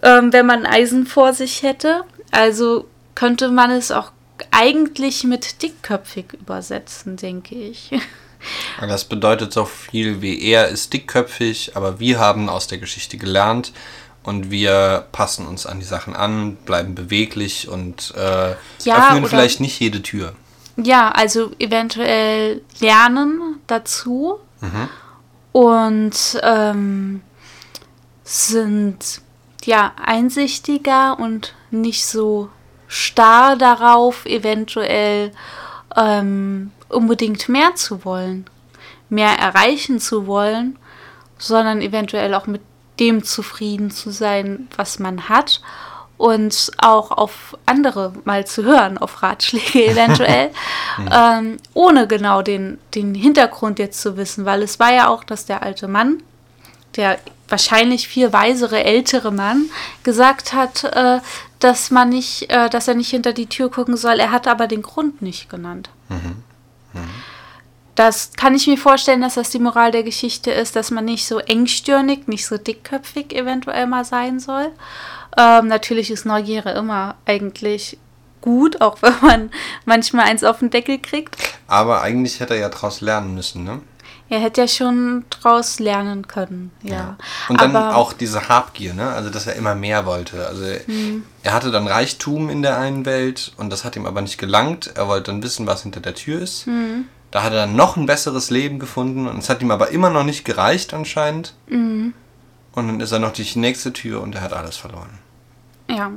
äh, 0.02 0.22
wenn 0.24 0.48
man 0.48 0.66
Eisen 0.66 1.06
vor 1.06 1.34
sich 1.34 1.62
hätte. 1.62 2.04
Also 2.32 2.88
könnte 3.14 3.50
man 3.50 3.70
es 3.70 3.92
auch 3.92 4.12
eigentlich 4.52 5.24
mit 5.26 5.62
dickköpfig 5.62 6.34
übersetzen, 6.34 7.16
denke 7.16 7.56
ich. 7.56 7.92
Das 8.80 9.04
bedeutet 9.04 9.52
so 9.52 9.66
viel 9.66 10.22
wie 10.22 10.42
er 10.42 10.70
ist 10.70 10.94
dickköpfig, 10.94 11.76
aber 11.76 12.00
wir 12.00 12.20
haben 12.20 12.48
aus 12.48 12.68
der 12.68 12.78
Geschichte 12.78 13.18
gelernt, 13.18 13.74
und 14.24 14.52
wir 14.52 15.08
passen 15.12 15.48
uns 15.48 15.66
an 15.66 15.80
die 15.80 15.86
Sachen 15.86 16.16
an, 16.16 16.56
bleiben 16.58 16.96
beweglich 16.96 17.68
und 17.68 18.14
äh, 18.18 18.56
ja, 18.84 19.08
öffnen 19.10 19.26
vielleicht 19.26 19.60
nicht 19.60 19.80
jede 19.80 20.02
Tür. 20.02 20.34
Ja, 20.78 21.10
also 21.10 21.52
eventuell 21.60 22.62
lernen 22.80 23.60
dazu 23.68 24.40
mhm. 24.62 24.90
und 25.52 26.40
ähm, 26.42 27.22
sind 28.24 29.22
ja 29.66 29.94
einsichtiger 30.04 31.20
und 31.20 31.54
nicht 31.72 32.06
so 32.06 32.50
starr 32.88 33.56
darauf, 33.56 34.26
eventuell 34.26 35.32
ähm, 35.96 36.72
unbedingt 36.88 37.50
mehr 37.50 37.76
zu 37.76 38.06
wollen, 38.06 38.46
mehr 39.10 39.38
erreichen 39.38 40.00
zu 40.00 40.28
wollen, 40.28 40.78
sondern 41.38 41.82
eventuell 41.82 42.34
auch 42.34 42.48
mit 42.48 42.62
dem 43.00 43.24
zufrieden 43.24 43.92
zu 43.92 44.12
sein, 44.12 44.68
was 44.76 45.00
man 45.00 45.30
hat 45.30 45.62
und 46.18 46.72
auch 46.78 47.12
auf 47.12 47.58
andere 47.66 48.14
mal 48.26 48.46
zu 48.46 48.64
hören, 48.64 48.98
auf 48.98 49.24
Ratschläge 49.24 49.86
eventuell, 49.92 50.52
mhm. 50.98 51.10
ähm, 51.12 51.58
ohne 51.74 52.08
genau 52.08 52.42
den, 52.42 52.78
den 52.94 53.16
Hintergrund 53.16 53.80
jetzt 53.80 54.02
zu 54.02 54.18
wissen, 54.18 54.46
weil 54.46 54.62
es 54.62 54.80
war 54.80 54.94
ja 54.94 55.08
auch, 55.08 55.24
dass 55.24 55.46
der 55.46 55.64
alte 55.64 55.88
Mann, 55.88 56.22
der 56.98 57.20
wahrscheinlich 57.48 58.08
viel 58.08 58.34
weisere 58.34 58.84
ältere 58.84 59.32
Mann, 59.32 59.70
gesagt 60.04 60.54
hat, 60.54 60.84
äh, 60.84 61.20
dass 61.60 61.90
man 61.90 62.10
nicht, 62.10 62.50
äh, 62.50 62.70
dass 62.70 62.88
er 62.88 62.96
nicht 62.96 63.10
hinter 63.10 63.32
die 63.32 63.48
Tür 63.48 63.72
gucken 63.72 63.96
soll. 63.96 64.20
Er 64.20 64.32
hat 64.32 64.48
aber 64.48 64.68
den 64.68 64.82
Grund 64.82 65.22
nicht 65.22 65.50
genannt. 65.50 65.90
Mhm. 66.10 66.44
Mhm. 66.94 67.10
Das 68.00 68.32
kann 68.32 68.56
ich 68.56 68.66
mir 68.66 68.78
vorstellen, 68.78 69.20
dass 69.20 69.34
das 69.34 69.50
die 69.50 69.60
Moral 69.60 69.92
der 69.92 70.04
Geschichte 70.04 70.52
ist, 70.52 70.78
dass 70.78 70.90
man 70.90 71.04
nicht 71.04 71.28
so 71.28 71.40
engstirnig, 71.40 72.30
nicht 72.30 72.48
so 72.48 72.58
dickköpfig 72.58 73.36
eventuell 73.36 73.88
mal 73.88 74.06
sein 74.06 74.40
soll. 74.40 74.72
Ähm, 75.38 75.68
natürlich 75.68 76.10
ist 76.10 76.26
Neugierde 76.26 76.70
immer 76.70 77.16
eigentlich 77.26 77.98
gut, 78.40 78.80
auch 78.80 79.02
wenn 79.02 79.16
man 79.22 79.52
manchmal 79.84 80.28
eins 80.28 80.46
auf 80.46 80.60
den 80.60 80.70
Deckel 80.70 81.00
kriegt. 81.00 81.36
Aber 81.68 82.02
eigentlich 82.02 82.40
hätte 82.40 82.54
er 82.54 82.62
ja 82.62 82.70
daraus 82.70 83.02
lernen 83.02 83.36
müssen, 83.36 83.66
ne? 83.66 83.82
Er 84.30 84.40
hätte 84.40 84.62
ja 84.62 84.68
schon 84.70 85.26
daraus 85.42 85.80
lernen 85.80 86.26
können, 86.26 86.72
ja. 86.84 86.94
ja. 86.94 87.18
Und 87.50 87.60
dann 87.60 87.76
Aber, 87.76 87.98
auch 87.98 88.14
diese 88.14 88.48
Habgier, 88.48 88.94
ne? 88.94 89.10
Also, 89.10 89.30
dass 89.30 89.46
er 89.46 89.56
immer 89.56 89.76
mehr 89.76 90.06
wollte. 90.06 90.48
Also, 90.48 90.64
hm. 90.86 91.26
er 91.44 91.52
hatte 91.52 91.70
dann 91.70 91.86
Reichtum 91.86 92.50
in 92.50 92.62
der 92.62 92.78
einen 92.78 93.06
Welt 93.06 93.52
und 93.58 93.72
das 93.72 93.84
hat 93.84 93.98
ihm 93.98 94.06
aber 94.06 94.22
nicht 94.22 94.38
gelangt. 94.38 94.90
Er 94.96 95.10
wollte 95.10 95.32
dann 95.32 95.44
wissen, 95.44 95.68
was 95.68 95.84
hinter 95.84 96.00
der 96.00 96.16
Tür 96.16 96.42
ist. 96.42 96.66
Hm. 96.66 97.10
Da 97.32 97.44
hat 97.44 97.54
er 97.54 97.60
dann 97.60 97.76
noch 97.76 97.96
ein 97.96 98.06
besseres 98.06 98.50
Leben 98.50 98.80
gefunden 98.80 99.28
und 99.28 99.38
es 99.38 99.50
hat 99.50 99.62
ihm 99.62 99.72
aber 99.72 99.90
immer 99.90 100.10
noch 100.10 100.24
nicht 100.24 100.46
gereicht 100.46 100.94
anscheinend. 100.94 101.54
Mhm. 101.68 102.14
Und 102.74 102.88
dann 102.88 103.00
ist 103.00 103.12
er 103.12 103.20
noch 103.20 103.34
durch 103.34 103.54
die 103.54 103.60
nächste 103.60 103.94
Tür 103.94 104.22
und 104.22 104.36
er 104.36 104.42
hat 104.42 104.54
alles 104.54 104.78
verloren. 104.78 105.20
Ja. 105.88 106.12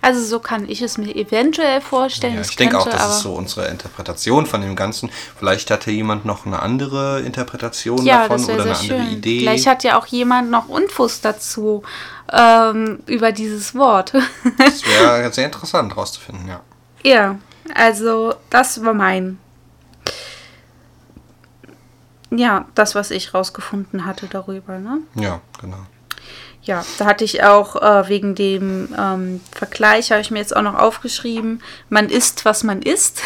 Also 0.00 0.24
so 0.24 0.40
kann 0.40 0.68
ich 0.68 0.82
es 0.82 0.98
mir 0.98 1.14
eventuell 1.14 1.80
vorstellen. 1.80 2.34
Ja, 2.34 2.40
ich 2.40 2.56
denke 2.56 2.78
auch, 2.78 2.88
das 2.88 3.16
ist 3.16 3.20
so 3.20 3.34
unsere 3.34 3.68
Interpretation 3.68 4.46
von 4.46 4.60
dem 4.60 4.74
Ganzen. 4.74 5.10
Vielleicht 5.38 5.70
hatte 5.70 5.90
jemand 5.90 6.24
noch 6.24 6.46
eine 6.46 6.60
andere 6.60 7.20
Interpretation 7.20 8.04
ja, 8.04 8.26
davon 8.26 8.44
oder 8.44 8.62
eine 8.64 8.76
andere 8.76 9.00
schön. 9.00 9.12
Idee. 9.12 9.40
Vielleicht 9.40 9.66
hat 9.66 9.84
ja 9.84 9.98
auch 9.98 10.06
jemand 10.06 10.50
noch 10.50 10.68
Infos 10.76 11.20
dazu 11.20 11.82
ähm, 12.32 13.00
über 13.06 13.32
dieses 13.32 13.74
Wort. 13.74 14.14
das 14.58 14.84
wäre 14.84 15.32
sehr 15.32 15.46
interessant 15.46 15.96
rauszufinden, 15.96 16.48
ja. 16.48 16.60
Ja, 17.04 17.38
also 17.74 18.34
das 18.50 18.84
war 18.84 18.94
mein 18.94 19.38
ja, 22.30 22.66
das, 22.74 22.94
was 22.94 23.10
ich 23.10 23.34
rausgefunden 23.34 24.04
hatte 24.04 24.26
darüber, 24.26 24.78
ne? 24.78 24.98
Ja, 25.14 25.40
genau. 25.60 25.78
Ja, 26.62 26.84
da 26.98 27.06
hatte 27.06 27.24
ich 27.24 27.42
auch 27.44 27.76
äh, 27.76 28.08
wegen 28.10 28.34
dem 28.34 28.94
ähm, 28.98 29.40
Vergleich, 29.52 30.10
habe 30.10 30.20
ich 30.20 30.30
mir 30.30 30.40
jetzt 30.40 30.54
auch 30.54 30.60
noch 30.62 30.74
aufgeschrieben, 30.74 31.62
man 31.88 32.10
isst, 32.10 32.44
was 32.44 32.62
man 32.62 32.82
isst. 32.82 33.22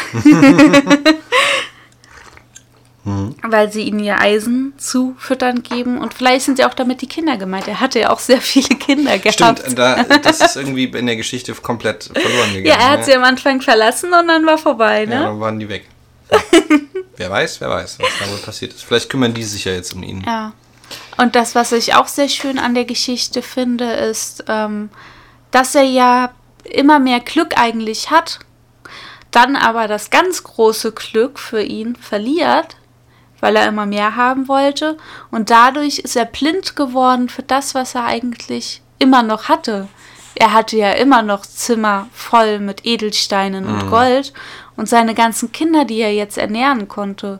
mhm. 3.03 3.35
Weil 3.43 3.69
sie 3.69 3.81
ihnen 3.81 3.99
ihr 3.99 4.21
Eisen 4.21 4.71
zu 4.77 5.15
füttern 5.17 5.61
geben. 5.61 5.97
Und 5.97 6.13
vielleicht 6.13 6.45
sind 6.45 6.57
ja 6.57 6.69
auch 6.69 6.73
damit 6.73 7.01
die 7.01 7.07
Kinder 7.07 7.35
gemeint. 7.35 7.67
Er 7.67 7.81
hatte 7.81 7.99
ja 7.99 8.11
auch 8.11 8.19
sehr 8.19 8.39
viele 8.39 8.77
Kinder 8.77 9.19
gehabt. 9.19 9.59
Stimmt, 9.59 9.77
da, 9.77 10.01
das 10.03 10.39
ist 10.39 10.55
irgendwie 10.55 10.85
in 10.85 11.05
der 11.05 11.17
Geschichte 11.17 11.53
komplett 11.53 12.05
verloren 12.13 12.53
gegangen. 12.53 12.65
Ja, 12.65 12.75
er 12.75 12.91
hat 12.91 12.99
ne? 12.99 13.05
sie 13.05 13.13
am 13.13 13.25
Anfang 13.25 13.59
verlassen 13.59 14.13
und 14.13 14.29
dann 14.29 14.45
war 14.45 14.57
vorbei, 14.57 15.05
ne? 15.05 15.15
Ja, 15.15 15.23
dann 15.23 15.41
waren 15.41 15.59
die 15.59 15.67
weg. 15.67 15.89
wer 17.17 17.29
weiß, 17.29 17.61
wer 17.61 17.69
weiß, 17.69 17.99
was 17.99 18.09
da 18.19 18.31
wohl 18.31 18.39
passiert 18.39 18.73
ist. 18.73 18.83
Vielleicht 18.83 19.09
kümmern 19.09 19.33
die 19.33 19.43
sich 19.43 19.65
ja 19.65 19.73
jetzt 19.73 19.93
um 19.93 20.03
ihn. 20.03 20.23
Ja. 20.25 20.53
Und 21.17 21.35
das, 21.35 21.55
was 21.55 21.71
ich 21.71 21.95
auch 21.95 22.07
sehr 22.07 22.29
schön 22.29 22.59
an 22.59 22.75
der 22.75 22.85
Geschichte 22.85 23.41
finde, 23.41 23.91
ist, 23.93 24.45
ähm, 24.47 24.89
dass 25.51 25.75
er 25.75 25.83
ja 25.83 26.31
immer 26.63 26.99
mehr 26.99 27.19
Glück 27.19 27.57
eigentlich 27.57 28.09
hat, 28.11 28.39
dann 29.31 29.55
aber 29.55 29.87
das 29.87 30.09
ganz 30.09 30.43
große 30.43 30.91
Glück 30.91 31.39
für 31.39 31.61
ihn 31.61 31.95
verliert, 31.95 32.77
weil 33.39 33.55
er 33.55 33.67
immer 33.67 33.85
mehr 33.85 34.15
haben 34.15 34.47
wollte. 34.47 34.97
Und 35.31 35.49
dadurch 35.49 35.99
ist 35.99 36.15
er 36.15 36.25
blind 36.25 36.75
geworden 36.75 37.29
für 37.29 37.43
das, 37.43 37.75
was 37.75 37.95
er 37.95 38.05
eigentlich 38.05 38.81
immer 38.99 39.23
noch 39.23 39.49
hatte. 39.49 39.87
Er 40.35 40.53
hatte 40.53 40.77
ja 40.77 40.91
immer 40.91 41.21
noch 41.21 41.45
Zimmer 41.45 42.07
voll 42.13 42.59
mit 42.59 42.85
Edelsteinen 42.85 43.65
und 43.65 43.89
Gold 43.89 44.33
und 44.75 44.89
seine 44.89 45.13
ganzen 45.13 45.51
Kinder, 45.51 45.85
die 45.85 45.99
er 45.99 46.13
jetzt 46.13 46.37
ernähren 46.37 46.87
konnte. 46.87 47.39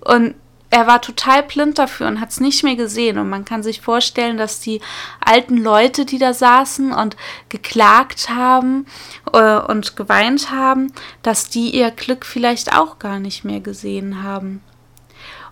Und 0.00 0.34
er 0.70 0.86
war 0.86 1.00
total 1.00 1.42
blind 1.42 1.78
dafür 1.78 2.08
und 2.08 2.20
hat 2.20 2.30
es 2.30 2.40
nicht 2.40 2.64
mehr 2.64 2.76
gesehen. 2.76 3.18
Und 3.18 3.28
man 3.28 3.44
kann 3.44 3.62
sich 3.62 3.80
vorstellen, 3.80 4.36
dass 4.36 4.60
die 4.60 4.80
alten 5.24 5.56
Leute, 5.56 6.04
die 6.04 6.18
da 6.18 6.34
saßen 6.34 6.92
und 6.92 7.16
geklagt 7.48 8.28
haben 8.28 8.86
äh, 9.32 9.58
und 9.58 9.96
geweint 9.96 10.50
haben, 10.50 10.92
dass 11.22 11.48
die 11.48 11.70
ihr 11.70 11.90
Glück 11.92 12.26
vielleicht 12.26 12.76
auch 12.76 12.98
gar 12.98 13.20
nicht 13.20 13.44
mehr 13.44 13.60
gesehen 13.60 14.22
haben. 14.22 14.62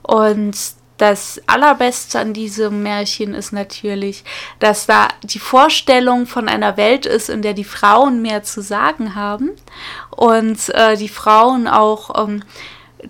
Und 0.02 0.56
das 0.96 1.40
Allerbeste 1.46 2.20
an 2.20 2.32
diesem 2.32 2.82
Märchen 2.82 3.34
ist 3.34 3.52
natürlich, 3.52 4.24
dass 4.60 4.86
da 4.86 5.08
die 5.22 5.40
Vorstellung 5.40 6.26
von 6.26 6.48
einer 6.48 6.76
Welt 6.76 7.04
ist, 7.04 7.28
in 7.30 7.42
der 7.42 7.52
die 7.54 7.64
Frauen 7.64 8.22
mehr 8.22 8.44
zu 8.44 8.62
sagen 8.62 9.14
haben 9.14 9.50
und 10.10 10.68
äh, 10.74 10.96
die 10.96 11.08
Frauen 11.08 11.66
auch 11.66 12.26
ähm, 12.28 12.44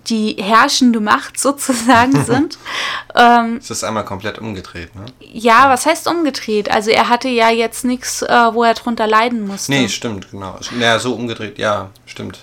die 0.07 0.35
herrschende 0.39 0.99
Macht 0.99 1.39
sozusagen 1.39 2.23
sind. 2.25 2.57
ähm, 3.15 3.57
Es 3.61 3.69
ist 3.69 3.83
einmal 3.83 4.03
komplett 4.03 4.39
umgedreht, 4.39 4.95
ne? 4.95 5.05
ja, 5.19 5.69
was 5.69 5.85
heißt 5.85 6.07
umgedreht? 6.07 6.69
Also 6.71 6.89
er 6.91 7.07
hatte 7.09 7.29
ja 7.29 7.49
jetzt 7.49 7.85
nichts, 7.85 8.21
äh, 8.23 8.53
wo 8.53 8.63
er 8.63 8.73
drunter 8.73 9.07
leiden 9.07 9.45
musste. 9.47 9.71
Nee, 9.71 9.87
stimmt, 9.89 10.31
genau. 10.31 10.57
Ja, 10.79 10.97
so 10.99 11.13
umgedreht, 11.13 11.59
ja, 11.59 11.89
stimmt. 12.05 12.39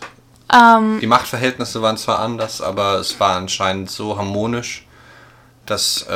Ähm, 0.52 0.98
Die 1.00 1.07
Machtverhältnisse 1.07 1.83
waren 1.83 1.96
zwar 1.96 2.20
anders, 2.20 2.61
aber 2.61 2.94
es 3.00 3.18
war 3.18 3.37
anscheinend 3.37 3.90
so 3.90 4.16
harmonisch, 4.16 4.87
dass 5.66 6.07
äh, 6.09 6.12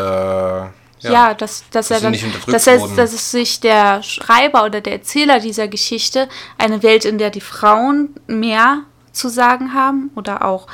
ja, 1.01 1.13
ja, 1.13 1.35
dass, 1.35 1.65
dass, 1.71 1.91
er 1.91 1.99
sie 1.99 2.03
dann, 2.05 2.13
nicht 2.13 2.25
unterdrückt 2.25 2.55
dass, 2.55 2.67
er, 2.67 2.79
dass 2.97 3.13
es 3.13 3.31
sich 3.31 3.61
der 3.61 4.03
Schreiber 4.03 4.65
oder 4.65 4.81
der 4.81 4.95
Erzähler 4.95 5.41
dieser 5.41 5.69
Geschichte 5.69 6.29
eine 6.59 6.83
Welt, 6.83 7.05
in 7.05 7.19
der 7.19 7.31
die 7.31 7.41
Frauen 7.41 8.11
mehr 8.27 8.83
zu 9.13 9.29
sagen 9.29 9.75
haben 9.75 10.11
oder 10.15 10.45
auch 10.45 10.67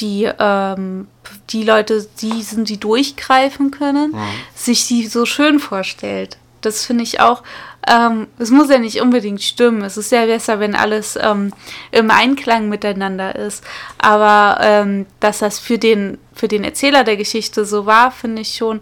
die, 0.00 0.30
ähm, 0.38 1.08
die 1.50 1.64
Leute, 1.64 2.06
die 2.20 2.42
sind, 2.42 2.68
die 2.68 2.78
durchgreifen 2.78 3.70
können, 3.70 4.12
Mhm. 4.12 4.18
sich 4.54 4.86
die 4.86 5.06
so 5.06 5.26
schön 5.26 5.58
vorstellt. 5.58 6.38
Das 6.60 6.84
finde 6.84 7.04
ich 7.04 7.20
auch, 7.20 7.42
ähm, 7.86 8.26
es 8.38 8.50
muss 8.50 8.70
ja 8.70 8.78
nicht 8.78 9.00
unbedingt 9.00 9.42
stimmen. 9.42 9.82
Es 9.82 9.96
ist 9.96 10.12
ja 10.12 10.26
besser, 10.26 10.60
wenn 10.60 10.74
alles 10.74 11.18
ähm, 11.20 11.52
im 11.90 12.10
Einklang 12.10 12.68
miteinander 12.68 13.34
ist. 13.34 13.64
Aber 13.98 14.58
ähm, 14.60 15.06
dass 15.20 15.38
das 15.38 15.58
für 15.58 15.78
den, 15.78 16.18
für 16.34 16.48
den 16.48 16.64
Erzähler 16.64 17.04
der 17.04 17.16
Geschichte 17.16 17.64
so 17.64 17.86
war, 17.86 18.10
finde 18.10 18.42
ich 18.42 18.56
schon 18.56 18.80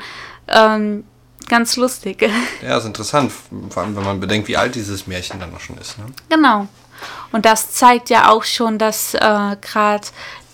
ähm, 0.49 1.05
ganz 1.49 1.77
lustig. 1.77 2.29
ja, 2.63 2.79
ist 2.79 2.85
interessant, 2.85 3.33
vor 3.71 3.83
allem 3.83 3.97
wenn 3.97 4.05
man 4.05 4.21
bedenkt, 4.21 4.49
wie 4.49 4.57
alt 4.57 4.75
dieses 4.75 5.07
Märchen 5.07 5.39
dann 5.39 5.53
noch 5.53 5.61
schon 5.61 5.79
ist. 5.79 5.99
Ne? 5.99 6.07
genau. 6.29 6.67
Und 7.31 7.45
das 7.45 7.73
zeigt 7.73 8.09
ja 8.09 8.31
auch 8.31 8.45
schon, 8.45 8.79
dass 8.79 9.15
äh, 9.15 9.57
gerade 9.61 10.07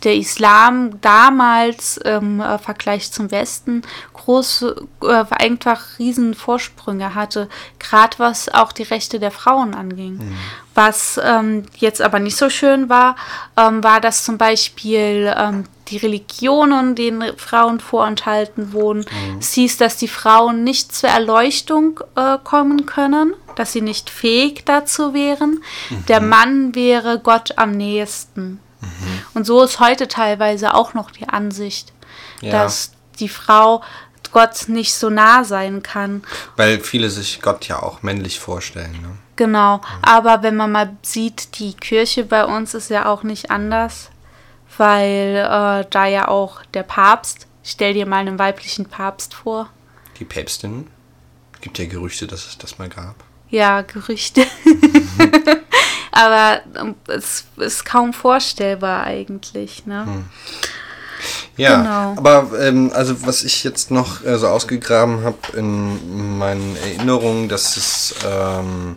der 0.04 0.16
Islam 0.16 1.00
damals 1.00 1.96
im 1.96 2.40
äh, 2.40 2.58
Vergleich 2.58 3.12
zum 3.12 3.30
Westen 3.30 3.82
große, 4.12 4.86
äh, 5.02 5.24
einfach 5.30 5.98
riesen 5.98 6.34
Vorsprünge 6.34 7.14
hatte, 7.14 7.48
gerade 7.78 8.18
was 8.18 8.48
auch 8.48 8.72
die 8.72 8.82
Rechte 8.82 9.18
der 9.18 9.30
Frauen 9.30 9.74
anging. 9.74 10.36
Was 10.74 11.20
ähm, 11.22 11.64
jetzt 11.76 12.00
aber 12.00 12.18
nicht 12.18 12.36
so 12.36 12.48
schön 12.48 12.88
war, 12.88 13.16
ähm, 13.56 13.84
war, 13.84 14.00
dass 14.00 14.24
zum 14.24 14.38
Beispiel 14.38 15.32
ähm, 15.36 15.64
die 15.88 15.98
Religionen 15.98 16.94
den 16.94 17.22
Frauen 17.36 17.78
vorenthalten 17.78 18.72
wurden. 18.72 19.04
Es 19.38 19.52
hieß, 19.52 19.76
dass 19.76 19.98
die 19.98 20.08
Frauen 20.08 20.64
nicht 20.64 20.94
zur 20.94 21.10
Erleuchtung 21.10 22.00
äh, 22.16 22.38
kommen 22.42 22.86
können, 22.86 23.34
dass 23.56 23.72
sie 23.72 23.82
nicht 23.82 24.08
fähig 24.08 24.64
dazu 24.64 25.12
wären. 25.12 25.62
Der 26.08 26.20
Mann 26.20 26.74
wäre 26.74 27.18
Gott 27.18 27.58
am 27.58 27.72
nächsten. 27.72 28.60
Und 29.34 29.44
so 29.46 29.62
ist 29.62 29.80
heute 29.80 30.08
teilweise 30.08 30.74
auch 30.74 30.94
noch 30.94 31.10
die 31.10 31.28
Ansicht, 31.28 31.92
Ja. 32.40 32.52
dass 32.52 32.92
die 33.18 33.28
Frau 33.28 33.82
Gott 34.32 34.68
nicht 34.68 34.94
so 34.94 35.10
nah 35.10 35.44
sein 35.44 35.82
kann. 35.82 36.22
Weil 36.56 36.80
viele 36.80 37.10
sich 37.10 37.42
Gott 37.42 37.68
ja 37.68 37.82
auch 37.82 38.02
männlich 38.02 38.40
vorstellen. 38.40 38.92
Ne? 38.92 39.10
Genau, 39.36 39.80
aber 40.00 40.42
wenn 40.42 40.56
man 40.56 40.72
mal 40.72 40.96
sieht, 41.02 41.58
die 41.58 41.74
Kirche 41.74 42.24
bei 42.24 42.44
uns 42.44 42.74
ist 42.74 42.90
ja 42.90 43.06
auch 43.06 43.22
nicht 43.22 43.50
anders, 43.50 44.10
weil 44.78 45.36
äh, 45.36 45.86
da 45.90 46.06
ja 46.06 46.28
auch 46.28 46.64
der 46.72 46.82
Papst, 46.82 47.46
stell 47.62 47.94
dir 47.94 48.06
mal 48.06 48.18
einen 48.18 48.38
weiblichen 48.38 48.86
Papst 48.86 49.34
vor. 49.34 49.68
Die 50.18 50.24
Päpstin, 50.24 50.86
gibt 51.60 51.78
ja 51.78 51.86
Gerüchte, 51.86 52.26
dass 52.26 52.46
es 52.46 52.58
das 52.58 52.78
mal 52.78 52.88
gab. 52.88 53.16
Ja, 53.50 53.82
Gerüchte. 53.82 54.46
aber 56.12 56.60
ähm, 56.78 56.94
es 57.08 57.44
ist 57.56 57.84
kaum 57.84 58.12
vorstellbar 58.12 59.04
eigentlich, 59.04 59.86
ne? 59.86 60.24
Ja, 61.56 61.76
Genau. 61.76 62.14
aber 62.16 62.50
ähm, 62.60 62.90
also 62.94 63.26
was 63.26 63.44
ich 63.44 63.62
jetzt 63.64 63.90
noch 63.90 64.24
äh, 64.24 64.38
so 64.38 64.48
ausgegraben 64.48 65.24
habe 65.24 65.56
in 65.56 66.38
meinen 66.38 66.76
Erinnerungen, 66.76 67.48
dass 67.48 67.76
es 67.76 68.14
ähm, 68.26 68.96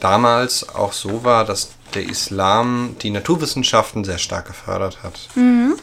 damals 0.00 0.68
auch 0.68 0.92
so 0.92 1.24
war, 1.24 1.44
dass 1.44 1.70
der 1.94 2.04
Islam 2.08 2.96
die 3.00 3.10
Naturwissenschaften 3.10 4.04
sehr 4.04 4.18
stark 4.18 4.46
gefördert 4.48 4.98
hat. 5.02 5.28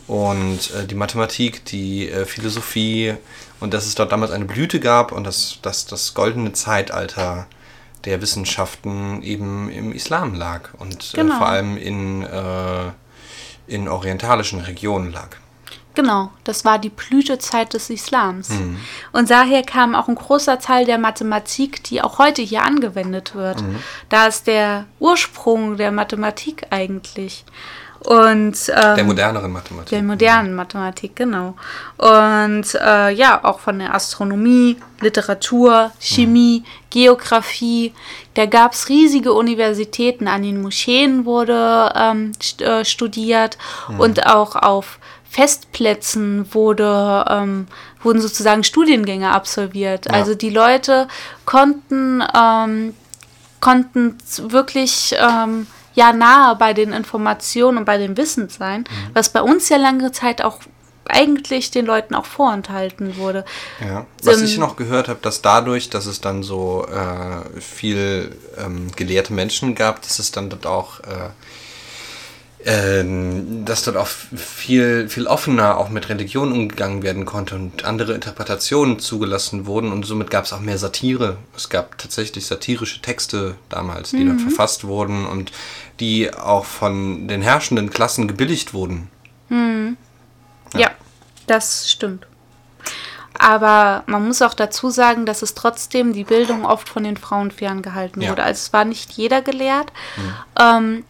Und 0.08 0.60
äh, 0.76 0.86
die 0.86 0.96
Mathematik, 0.96 1.64
die 1.66 2.10
äh, 2.10 2.26
Philosophie 2.26 3.16
und 3.62 3.74
dass 3.74 3.86
es 3.88 3.96
dort 3.96 4.12
damals 4.12 4.32
eine 4.32 4.46
Blüte 4.46 4.80
gab 4.80 5.12
und 5.14 5.24
dass, 5.24 5.60
dass 5.62 5.86
das 5.86 6.14
goldene 6.14 6.52
Zeitalter 6.54 7.48
der 8.06 8.22
Wissenschaften 8.22 9.22
eben 9.24 9.70
im 9.70 9.92
Islam 9.92 10.34
lag 10.34 10.70
und 10.80 11.12
Genau. 11.14 11.36
äh, 11.36 11.38
vor 11.38 11.48
allem 11.48 11.78
in, 11.78 12.24
äh, 12.24 12.92
in 13.68 13.88
orientalischen 13.88 14.60
Regionen 14.62 15.12
lag. 15.12 15.30
Genau, 15.94 16.32
das 16.46 16.64
war 16.64 16.80
die 16.80 16.88
Blütezeit 16.90 17.74
des 17.74 17.90
Islams. 17.90 18.48
Und 19.12 19.30
daher 19.30 19.62
kam 19.62 19.94
auch 19.94 20.08
ein 20.08 20.16
großer 20.16 20.58
Teil 20.58 20.86
der 20.86 20.98
Mathematik, 20.98 21.84
die 21.84 22.02
auch 22.02 22.18
heute 22.18 22.42
hier 22.42 22.64
angewendet 22.64 23.36
wird. 23.36 23.62
Da 24.08 24.28
ist 24.28 24.48
der 24.48 24.86
Ursprung 25.00 25.76
der 25.76 25.92
Mathematik 25.92 26.66
eigentlich. 26.70 27.44
Und 28.00 28.56
ähm, 28.70 28.96
Der 28.96 29.04
moderneren 29.04 29.52
Mathematik. 29.52 29.90
der 29.90 30.02
modernen 30.02 30.56
Mathematik, 30.56 31.16
genau. 31.18 31.56
Und 31.98 32.74
äh, 32.74 33.12
ja, 33.12 33.44
auch 33.44 33.60
von 33.60 33.78
der 33.80 33.94
Astronomie, 33.94 34.78
Literatur, 35.02 35.92
Chemie, 36.00 36.64
Geografie. 36.92 37.94
Da 38.36 38.46
gab 38.46 38.74
es 38.74 38.88
riesige 38.90 39.34
Universitäten. 39.34 40.28
An 40.28 40.44
den 40.44 40.62
Moscheen 40.62 41.26
wurde 41.26 41.92
ähm, 41.96 42.34
st 42.42 42.62
äh, 42.62 42.86
studiert 42.86 43.58
und 43.98 44.28
auch 44.28 44.56
auf 44.56 45.00
Festplätzen 45.28 46.54
wurde, 46.54 47.26
ähm, 47.30 47.68
wurden 48.04 48.22
sozusagen 48.22 48.64
Studiengänge 48.64 49.32
absolviert. 49.32 50.06
Ja. 50.06 50.12
Also 50.12 50.36
die 50.36 50.50
Leute 50.50 51.08
konnten 51.46 52.22
ähm, 52.36 52.94
konnten 53.62 54.18
wirklich 54.38 55.16
ähm, 55.18 55.68
ja 55.94 56.12
nahe 56.12 56.56
bei 56.58 56.74
den 56.74 56.92
Informationen 56.92 57.78
und 57.78 57.86
bei 57.86 57.98
dem 57.98 58.18
Wissen 58.18 58.50
sein, 58.50 58.84
was 59.14 59.30
bei 59.30 59.42
uns 59.42 59.70
ja 59.70 59.78
lange 59.78 60.12
Zeit 60.12 60.44
auch 60.44 60.60
eigentlich 61.06 61.72
den 61.72 61.86
Leuten 61.86 62.16
auch 62.16 62.26
vorenthalten 62.26 63.18
wurde. 63.18 63.46
Ja. 63.80 64.06
Was 64.24 64.40
Ähm, 64.40 64.46
ich 64.46 64.58
noch 64.58 64.76
gehört 64.76 65.08
habe, 65.08 65.20
dass 65.22 65.42
dadurch, 65.42 65.90
dass 65.90 66.06
es 66.06 66.22
dann 66.22 66.44
so 66.44 66.86
äh, 66.88 67.60
viel 67.60 68.36
ähm, 68.58 68.92
gelehrte 68.96 69.34
Menschen 69.34 69.76
gab, 69.76 70.02
dass 70.02 70.20
es 70.20 70.32
dann 70.32 70.50
dort 70.50 70.66
auch, 70.66 71.00
äh, 71.02 71.30
ähm, 72.64 73.66
dass 73.66 73.84
dort 73.84 73.98
auch 73.98 74.08
viel, 74.08 75.10
viel 75.10 75.26
offener 75.26 75.78
auch 75.80 75.90
mit 75.90 76.10
Religion 76.10 76.52
umgegangen 76.52 77.02
werden 77.02 77.26
konnte 77.26 77.56
und 77.56 77.84
andere 77.86 78.14
Interpretationen 78.14 79.00
zugelassen 79.00 79.66
wurden 79.66 79.92
und 79.92 80.06
somit 80.06 80.30
gab 80.30 80.46
es 80.46 80.54
auch 80.54 80.60
mehr 80.60 80.78
Satire. 80.78 81.38
Es 81.58 81.70
gab 81.70 81.98
tatsächlich 81.98 82.46
satirische 82.46 83.02
Texte 83.02 83.56
damals, 83.70 84.12
die 84.12 84.26
dort 84.26 84.42
verfasst 84.42 84.84
wurden 84.84 85.26
und 85.26 85.52
die 86.00 86.32
auch 86.32 86.66
von 86.66 87.28
den 87.28 87.42
herrschenden 87.42 87.90
Klassen 87.90 88.28
gebilligt 88.28 88.76
wurden. 88.76 89.10
Ja, 89.50 89.94
das 91.48 91.90
stimmt. 91.92 92.26
Aber 93.40 94.04
man 94.08 94.28
muss 94.28 94.42
auch 94.42 94.54
dazu 94.54 94.90
sagen, 94.90 95.26
dass 95.26 95.42
es 95.42 95.54
trotzdem 95.56 96.14
die 96.14 96.26
Bildung 96.26 96.66
oft 96.66 96.88
von 96.88 97.04
den 97.04 97.18
Frauen 97.18 97.50
ferngehalten 97.50 98.22
Ja. 98.22 98.30
wurde. 98.32 98.44
Also 98.44 98.60
es 98.60 98.74
war 98.74 98.86
nicht 98.86 99.12
jeder 99.14 99.42
gelehrt. 99.42 99.92
Ähm, 100.60 101.06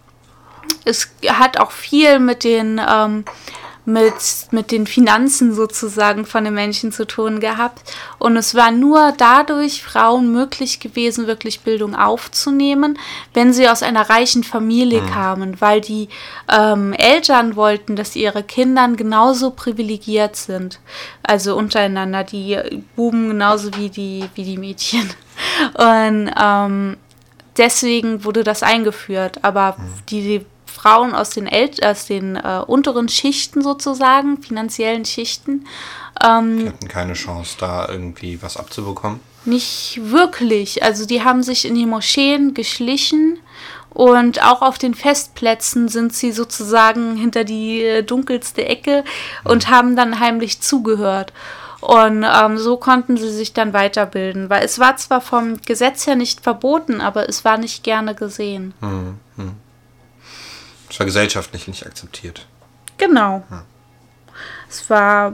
es 0.85 1.09
hat 1.27 1.59
auch 1.59 1.71
viel 1.71 2.19
mit 2.19 2.43
den, 2.43 2.79
ähm, 2.87 3.25
mit, 3.85 4.13
mit 4.51 4.71
den 4.71 4.85
Finanzen 4.85 5.53
sozusagen 5.53 6.25
von 6.25 6.43
den 6.43 6.53
Menschen 6.53 6.91
zu 6.91 7.05
tun 7.05 7.39
gehabt. 7.39 7.81
Und 8.19 8.37
es 8.37 8.53
war 8.53 8.71
nur 8.71 9.13
dadurch 9.17 9.81
Frauen 9.81 10.31
möglich 10.31 10.79
gewesen, 10.79 11.25
wirklich 11.25 11.61
Bildung 11.61 11.95
aufzunehmen, 11.95 12.99
wenn 13.33 13.53
sie 13.53 13.67
aus 13.67 13.81
einer 13.81 14.09
reichen 14.09 14.43
Familie 14.43 15.01
mhm. 15.01 15.07
kamen, 15.07 15.61
weil 15.61 15.81
die 15.81 16.09
ähm, 16.47 16.93
Eltern 16.93 17.55
wollten, 17.55 17.95
dass 17.95 18.15
ihre 18.15 18.43
Kinder 18.43 18.87
genauso 18.89 19.51
privilegiert 19.51 20.35
sind. 20.35 20.79
Also 21.23 21.55
untereinander, 21.55 22.23
die 22.23 22.59
Buben 22.95 23.29
genauso 23.29 23.75
wie 23.77 23.89
die, 23.89 24.29
wie 24.35 24.43
die 24.43 24.57
Mädchen. 24.57 25.09
Und 25.73 26.31
ähm, 26.39 26.97
deswegen 27.57 28.23
wurde 28.23 28.43
das 28.43 28.61
eingeführt. 28.61 29.43
Aber 29.43 29.75
mhm. 29.77 30.05
die 30.09 30.45
Frauen 30.81 31.13
aus 31.13 31.29
den, 31.29 31.47
El 31.47 31.69
aus 31.83 32.05
den 32.05 32.35
äh, 32.35 32.63
unteren 32.65 33.07
Schichten 33.07 33.61
sozusagen, 33.61 34.41
finanziellen 34.41 35.05
Schichten. 35.05 35.67
Ähm, 36.23 36.59
die 36.59 36.67
hatten 36.69 36.87
keine 36.87 37.13
Chance, 37.13 37.55
da 37.59 37.87
irgendwie 37.87 38.41
was 38.41 38.57
abzubekommen? 38.57 39.19
Nicht 39.45 39.99
wirklich. 40.03 40.83
Also 40.83 41.05
die 41.05 41.23
haben 41.23 41.43
sich 41.43 41.65
in 41.65 41.75
die 41.75 41.85
Moscheen 41.85 42.53
geschlichen 42.53 43.39
und 43.91 44.43
auch 44.43 44.61
auf 44.61 44.77
den 44.77 44.95
Festplätzen 44.95 45.87
sind 45.87 46.13
sie 46.13 46.31
sozusagen 46.31 47.15
hinter 47.15 47.43
die 47.43 47.83
äh, 47.83 48.03
dunkelste 48.03 48.65
Ecke 48.65 49.03
und 49.43 49.67
mhm. 49.67 49.71
haben 49.71 49.95
dann 49.95 50.19
heimlich 50.19 50.61
zugehört. 50.61 51.31
Und 51.81 52.23
ähm, 52.23 52.57
so 52.57 52.77
konnten 52.77 53.17
sie 53.17 53.31
sich 53.31 53.53
dann 53.53 53.73
weiterbilden, 53.73 54.49
weil 54.49 54.63
es 54.63 54.77
war 54.79 54.97
zwar 54.97 55.19
vom 55.19 55.59
Gesetz 55.61 56.05
her 56.05 56.15
nicht 56.15 56.41
verboten, 56.41 57.01
aber 57.01 57.27
es 57.27 57.43
war 57.43 57.57
nicht 57.57 57.83
gerne 57.83 58.13
gesehen. 58.13 58.75
Hm, 58.81 59.17
hm. 59.35 59.55
Es 60.91 60.99
war 60.99 61.05
gesellschaftlich 61.05 61.67
nicht 61.67 61.85
akzeptiert. 61.85 62.45
Genau. 62.97 63.43
Hm. 63.49 63.61
Es 64.69 64.89
war 64.89 65.33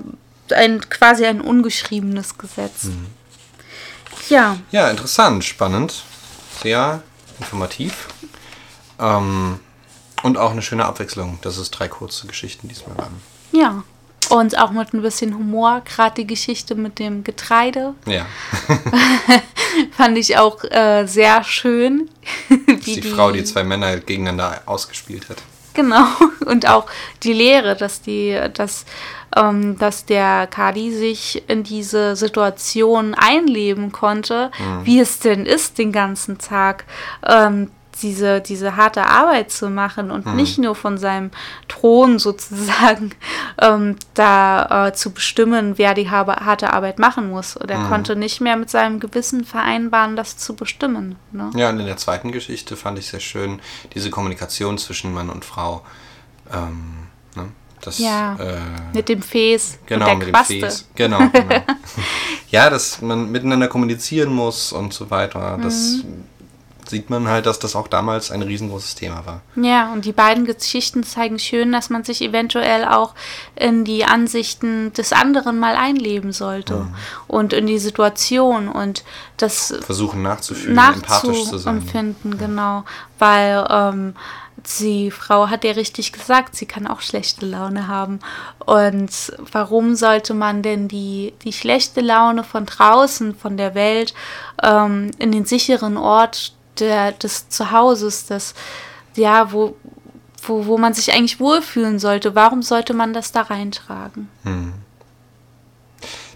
ein 0.53 0.87
quasi 0.89 1.25
ein 1.25 1.41
ungeschriebenes 1.41 2.37
Gesetz. 2.37 2.83
Hm. 2.83 3.07
Ja. 4.29 4.57
Ja, 4.71 4.89
interessant, 4.89 5.43
spannend, 5.43 6.03
sehr 6.61 7.01
informativ. 7.39 8.07
Ähm, 8.99 9.59
und 10.23 10.37
auch 10.37 10.51
eine 10.51 10.61
schöne 10.61 10.85
Abwechslung, 10.85 11.39
dass 11.41 11.57
es 11.57 11.71
drei 11.71 11.87
kurze 11.87 12.27
Geschichten 12.27 12.67
diesmal 12.67 12.97
waren. 12.97 13.21
Ja. 13.51 13.83
Und 14.29 14.57
auch 14.57 14.71
mit 14.71 14.93
ein 14.93 15.01
bisschen 15.01 15.37
Humor, 15.37 15.81
gerade 15.85 16.15
die 16.15 16.27
Geschichte 16.27 16.75
mit 16.75 16.99
dem 16.99 17.23
Getreide. 17.23 17.93
Ja. 18.05 18.25
Fand 19.91 20.17
ich 20.17 20.37
auch 20.37 20.63
äh, 20.65 21.05
sehr 21.05 21.43
schön. 21.43 22.09
wie 22.49 22.75
die, 22.75 23.01
die 23.01 23.09
Frau, 23.09 23.31
die 23.31 23.43
zwei 23.43 23.63
Männer 23.63 23.97
gegeneinander 23.97 24.61
ausgespielt 24.65 25.29
hat. 25.29 25.37
Genau. 25.77 26.05
Und 26.45 26.67
auch 26.67 26.87
die 27.23 27.33
Lehre, 27.33 27.75
dass 27.75 28.01
die, 28.01 28.37
dass, 28.53 28.85
ähm, 29.35 29.77
dass 29.77 30.05
der 30.05 30.47
Kadi 30.47 30.91
sich 30.91 31.43
in 31.47 31.63
diese 31.63 32.15
Situation 32.15 33.13
einleben 33.13 33.91
konnte, 33.91 34.51
mhm. 34.57 34.85
wie 34.85 34.99
es 34.99 35.19
denn 35.19 35.45
ist 35.45 35.77
den 35.77 35.91
ganzen 35.91 36.39
Tag. 36.39 36.85
Ähm, 37.25 37.69
diese, 38.01 38.41
diese 38.41 38.75
harte 38.75 39.05
Arbeit 39.05 39.51
zu 39.51 39.69
machen 39.69 40.11
und 40.11 40.25
mhm. 40.25 40.35
nicht 40.35 40.57
nur 40.57 40.75
von 40.75 40.97
seinem 40.97 41.31
Thron 41.67 42.19
sozusagen 42.19 43.11
ähm, 43.61 43.95
da 44.13 44.87
äh, 44.87 44.93
zu 44.93 45.11
bestimmen, 45.11 45.77
wer 45.77 45.93
die 45.93 46.09
harte 46.09 46.73
Arbeit 46.73 46.99
machen 46.99 47.29
muss. 47.29 47.55
Und 47.55 47.69
er 47.69 47.79
mhm. 47.79 47.89
konnte 47.89 48.15
nicht 48.15 48.41
mehr 48.41 48.57
mit 48.57 48.69
seinem 48.69 48.99
Gewissen 48.99 49.45
vereinbaren, 49.45 50.15
das 50.15 50.37
zu 50.37 50.55
bestimmen. 50.55 51.15
Ne? 51.31 51.51
Ja, 51.55 51.69
und 51.69 51.79
in 51.79 51.85
der 51.85 51.97
zweiten 51.97 52.31
Geschichte 52.31 52.75
fand 52.75 52.99
ich 52.99 53.07
sehr 53.07 53.19
schön 53.19 53.59
diese 53.93 54.09
Kommunikation 54.09 54.77
zwischen 54.77 55.13
Mann 55.13 55.29
und 55.29 55.45
Frau. 55.45 55.83
Ähm, 56.53 57.07
ne? 57.35 57.49
Das, 57.81 57.99
ja, 57.99 58.35
äh, 58.39 58.59
mit 58.93 59.07
dem 59.07 59.21
Fes 59.21 59.77
genau, 59.85 60.15
mit 60.15 60.29
Quaste. 60.29 60.53
Dem 60.53 60.61
Fes. 60.61 60.87
Genau, 60.95 61.19
genau. 61.29 61.63
ja, 62.49 62.69
dass 62.71 63.01
man 63.01 63.31
miteinander 63.31 63.67
kommunizieren 63.67 64.33
muss 64.33 64.73
und 64.73 64.93
so 64.93 65.11
weiter. 65.11 65.59
Das 65.61 66.03
mhm 66.03 66.23
sieht 66.89 67.09
man 67.09 67.27
halt, 67.27 67.45
dass 67.45 67.59
das 67.59 67.75
auch 67.75 67.87
damals 67.87 68.31
ein 68.31 68.41
riesengroßes 68.41 68.95
Thema 68.95 69.25
war. 69.25 69.41
Ja, 69.55 69.91
und 69.93 70.05
die 70.05 70.11
beiden 70.11 70.45
Geschichten 70.45 71.03
zeigen 71.03 71.39
schön, 71.39 71.71
dass 71.71 71.89
man 71.89 72.03
sich 72.03 72.21
eventuell 72.21 72.85
auch 72.85 73.13
in 73.55 73.83
die 73.83 74.05
Ansichten 74.05 74.93
des 74.93 75.13
anderen 75.13 75.59
mal 75.59 75.75
einleben 75.75 76.31
sollte 76.31 76.75
mhm. 76.75 76.95
und 77.27 77.53
in 77.53 77.67
die 77.67 77.79
Situation 77.79 78.69
und 78.69 79.03
das 79.37 79.75
versuchen 79.81 80.21
nachzufühlen, 80.21 80.77
empathisch 80.77 81.45
zu 81.45 81.57
sein. 81.57 81.77
Empfinden, 81.77 82.37
genau, 82.37 82.83
weil 83.19 83.65
ähm, 83.69 84.13
die 84.79 85.11
Frau 85.11 85.49
hat 85.49 85.63
ja 85.63 85.71
richtig 85.71 86.11
gesagt, 86.11 86.55
sie 86.55 86.65
kann 86.65 86.87
auch 86.87 87.01
schlechte 87.01 87.45
Laune 87.45 87.87
haben. 87.87 88.19
Und 88.65 89.33
warum 89.51 89.95
sollte 89.95 90.33
man 90.33 90.61
denn 90.61 90.87
die, 90.87 91.33
die 91.43 91.53
schlechte 91.53 92.01
Laune 92.01 92.43
von 92.43 92.65
draußen, 92.65 93.35
von 93.35 93.57
der 93.57 93.75
Welt, 93.75 94.13
ähm, 94.61 95.11
in 95.19 95.31
den 95.31 95.45
sicheren 95.45 95.97
Ort 95.97 96.53
der, 96.79 97.11
des 97.11 97.49
Zuhauses, 97.49 98.25
das, 98.25 98.53
ja, 99.15 99.51
wo, 99.51 99.75
wo, 100.43 100.65
wo 100.65 100.77
man 100.77 100.93
sich 100.93 101.13
eigentlich 101.13 101.39
wohlfühlen 101.39 101.99
sollte. 101.99 102.35
Warum 102.35 102.61
sollte 102.61 102.93
man 102.93 103.13
das 103.13 103.31
da 103.31 103.41
reintragen? 103.41 104.29
Hm. 104.43 104.73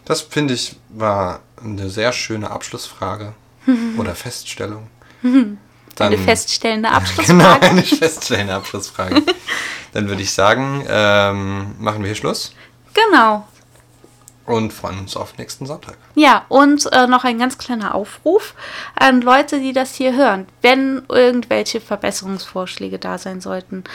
Das 0.06 0.22
finde 0.22 0.54
ich 0.54 0.76
war 0.90 1.42
eine 1.64 1.90
sehr 1.90 2.12
schöne 2.12 2.50
Abschlussfrage 2.50 3.34
oder 3.98 4.16
Feststellung. 4.16 4.88
Dann, 5.22 5.58
eine 5.98 6.18
feststellende 6.18 6.90
Abschlussfrage. 6.90 7.38
genau, 7.38 7.60
eine 7.60 7.84
feststellende 7.84 8.56
Abschlussfrage. 8.56 9.22
Dann 9.94 10.08
würde 10.08 10.22
ich 10.22 10.32
sagen, 10.32 10.86
ähm, 10.88 11.76
machen 11.80 12.00
wir 12.00 12.08
hier 12.08 12.16
Schluss. 12.16 12.54
Genau. 12.94 13.48
Und 14.52 14.74
freuen 14.74 15.00
uns 15.00 15.16
auf 15.16 15.38
nächsten 15.38 15.66
Sonntag. 15.66 15.96
Ja, 16.14 16.44
und 16.50 16.92
äh, 16.92 17.08
noch 17.08 17.24
ein 17.24 17.40
ganz 17.40 17.58
kleiner 17.58 17.96
Aufruf 17.96 18.54
an 19.00 19.22
Leute, 19.22 19.62
die 19.62 19.72
das 19.72 19.96
hier 19.96 20.14
hören. 20.14 20.46
Wenn 20.62 21.04
irgendwelche 21.08 21.80
Verbesserungsvorschläge 21.80 23.00
da 23.00 23.18
sein 23.18 23.40
sollten, 23.40 23.86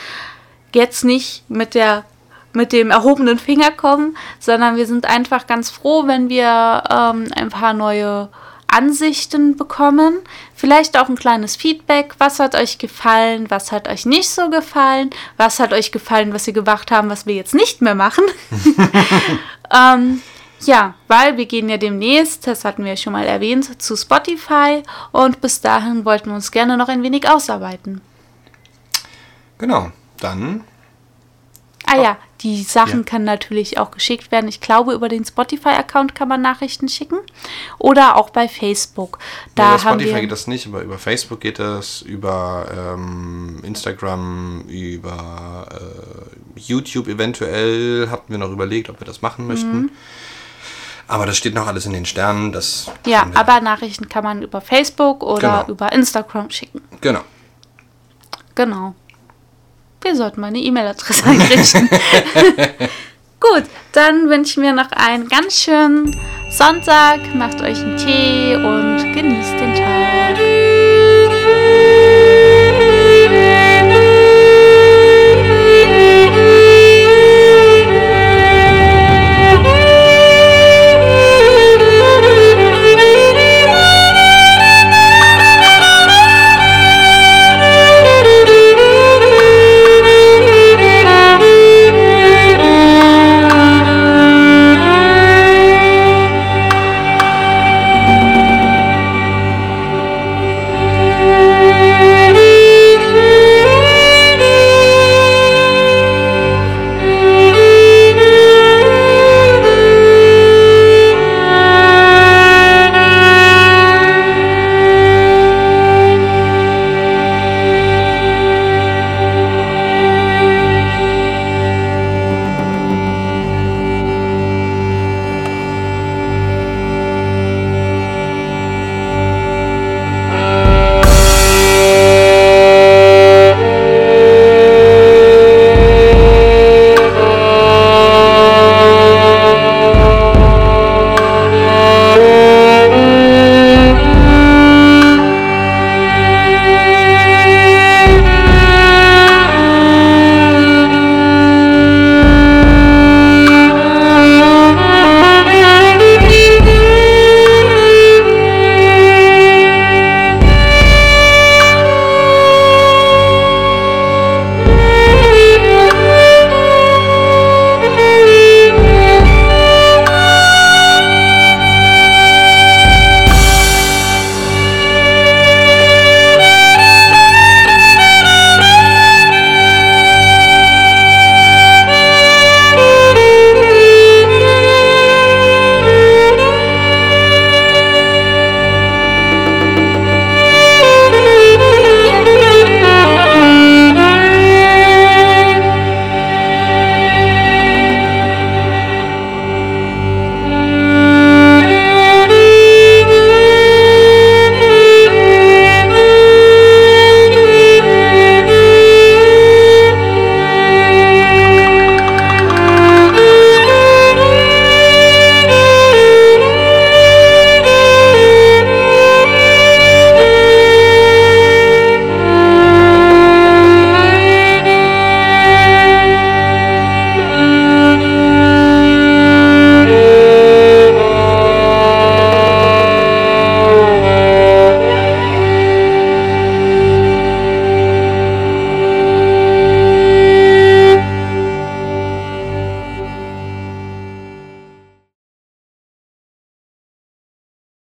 jetzt 0.73 1.03
nicht 1.03 1.47
mit 1.47 1.75
der 1.75 2.05
mit 2.53 2.71
dem 2.71 2.89
erhobenen 2.89 3.37
Finger 3.37 3.69
kommen, 3.69 4.17
sondern 4.39 4.77
wir 4.77 4.87
sind 4.87 5.05
einfach 5.05 5.45
ganz 5.45 5.69
froh, 5.69 6.07
wenn 6.07 6.27
wir 6.27 6.83
ähm, 6.89 7.27
ein 7.35 7.49
paar 7.49 7.73
neue 7.73 8.29
Ansichten 8.65 9.57
bekommen. 9.57 10.15
Vielleicht 10.55 10.97
auch 10.97 11.07
ein 11.07 11.17
kleines 11.17 11.55
Feedback. 11.55 12.15
Was 12.17 12.39
hat 12.39 12.55
euch 12.55 12.79
gefallen? 12.79 13.45
Was 13.49 13.71
hat 13.71 13.87
euch 13.87 14.07
nicht 14.07 14.29
so 14.29 14.49
gefallen? 14.49 15.11
Was 15.35 15.59
hat 15.59 15.71
euch 15.71 15.91
gefallen, 15.91 16.33
was 16.33 16.47
wir 16.47 16.53
gemacht 16.53 16.89
haben, 16.89 17.11
was 17.11 17.27
wir 17.27 17.35
jetzt 17.35 17.53
nicht 17.53 17.83
mehr 17.83 17.93
machen? 17.93 18.23
ähm, 19.71 20.23
ja, 20.61 20.95
weil 21.07 21.37
wir 21.37 21.45
gehen 21.45 21.69
ja 21.69 21.77
demnächst, 21.77 22.47
das 22.47 22.65
hatten 22.65 22.83
wir 22.83 22.91
ja 22.91 22.97
schon 22.97 23.13
mal 23.13 23.25
erwähnt, 23.25 23.81
zu 23.81 23.95
Spotify 23.95 24.83
und 25.11 25.41
bis 25.41 25.61
dahin 25.61 26.05
wollten 26.05 26.29
wir 26.29 26.35
uns 26.35 26.51
gerne 26.51 26.77
noch 26.77 26.89
ein 26.89 27.03
wenig 27.03 27.29
ausarbeiten. 27.29 28.01
Genau, 29.57 29.91
dann. 30.19 30.63
Ah 31.85 32.01
ja, 32.01 32.17
die 32.41 32.63
Sachen 32.63 32.99
ja. 32.99 33.05
können 33.05 33.25
natürlich 33.25 33.77
auch 33.77 33.91
geschickt 33.91 34.31
werden. 34.31 34.47
Ich 34.47 34.59
glaube, 34.59 34.93
über 34.93 35.07
den 35.07 35.23
Spotify-Account 35.23 36.15
kann 36.15 36.27
man 36.27 36.41
Nachrichten 36.41 36.89
schicken 36.89 37.19
oder 37.79 38.17
auch 38.17 38.29
bei 38.29 38.47
Facebook. 38.49 39.19
Da 39.55 39.75
über 39.75 39.79
Spotify 39.79 40.21
geht 40.21 40.31
das 40.31 40.47
nicht, 40.47 40.67
aber 40.67 40.81
über 40.81 40.97
Facebook 40.97 41.39
geht 41.39 41.59
das, 41.59 42.01
über 42.01 42.67
ähm, 42.75 43.61
Instagram, 43.63 44.65
über 44.67 45.67
äh, 45.71 46.59
YouTube 46.59 47.07
eventuell. 47.07 48.09
Hatten 48.11 48.31
wir 48.31 48.37
noch 48.37 48.51
überlegt, 48.51 48.89
ob 48.89 48.99
wir 48.99 49.07
das 49.07 49.21
machen 49.21 49.47
möchten. 49.47 49.83
Mhm. 49.83 49.91
Aber 51.07 51.25
das 51.25 51.37
steht 51.37 51.53
noch 51.53 51.67
alles 51.67 51.85
in 51.85 51.93
den 51.93 52.05
Sternen. 52.05 52.51
Das 52.51 52.91
ja, 53.05 53.25
aber 53.33 53.61
Nachrichten 53.61 54.09
kann 54.09 54.23
man 54.23 54.41
über 54.41 54.61
Facebook 54.61 55.23
oder 55.23 55.63
genau. 55.65 55.69
über 55.69 55.91
Instagram 55.91 56.49
schicken. 56.49 56.81
Genau. 57.01 57.21
Genau. 58.55 58.95
Wir 60.01 60.15
sollten 60.15 60.41
mal 60.41 60.47
eine 60.47 60.59
E-Mail-Adresse 60.59 61.23
einrichten. 61.25 61.89
Gut, 63.39 63.63
dann 63.93 64.29
wünsche 64.29 64.51
ich 64.51 64.57
mir 64.57 64.73
noch 64.73 64.91
einen 64.91 65.29
ganz 65.29 65.61
schönen 65.61 66.15
Sonntag. 66.49 67.19
Macht 67.35 67.61
euch 67.61 67.77
einen 67.79 67.97
Tee 67.97 68.55
und 68.55 69.13
genießt 69.13 69.53
den 69.53 69.75
Tag. 69.75 70.76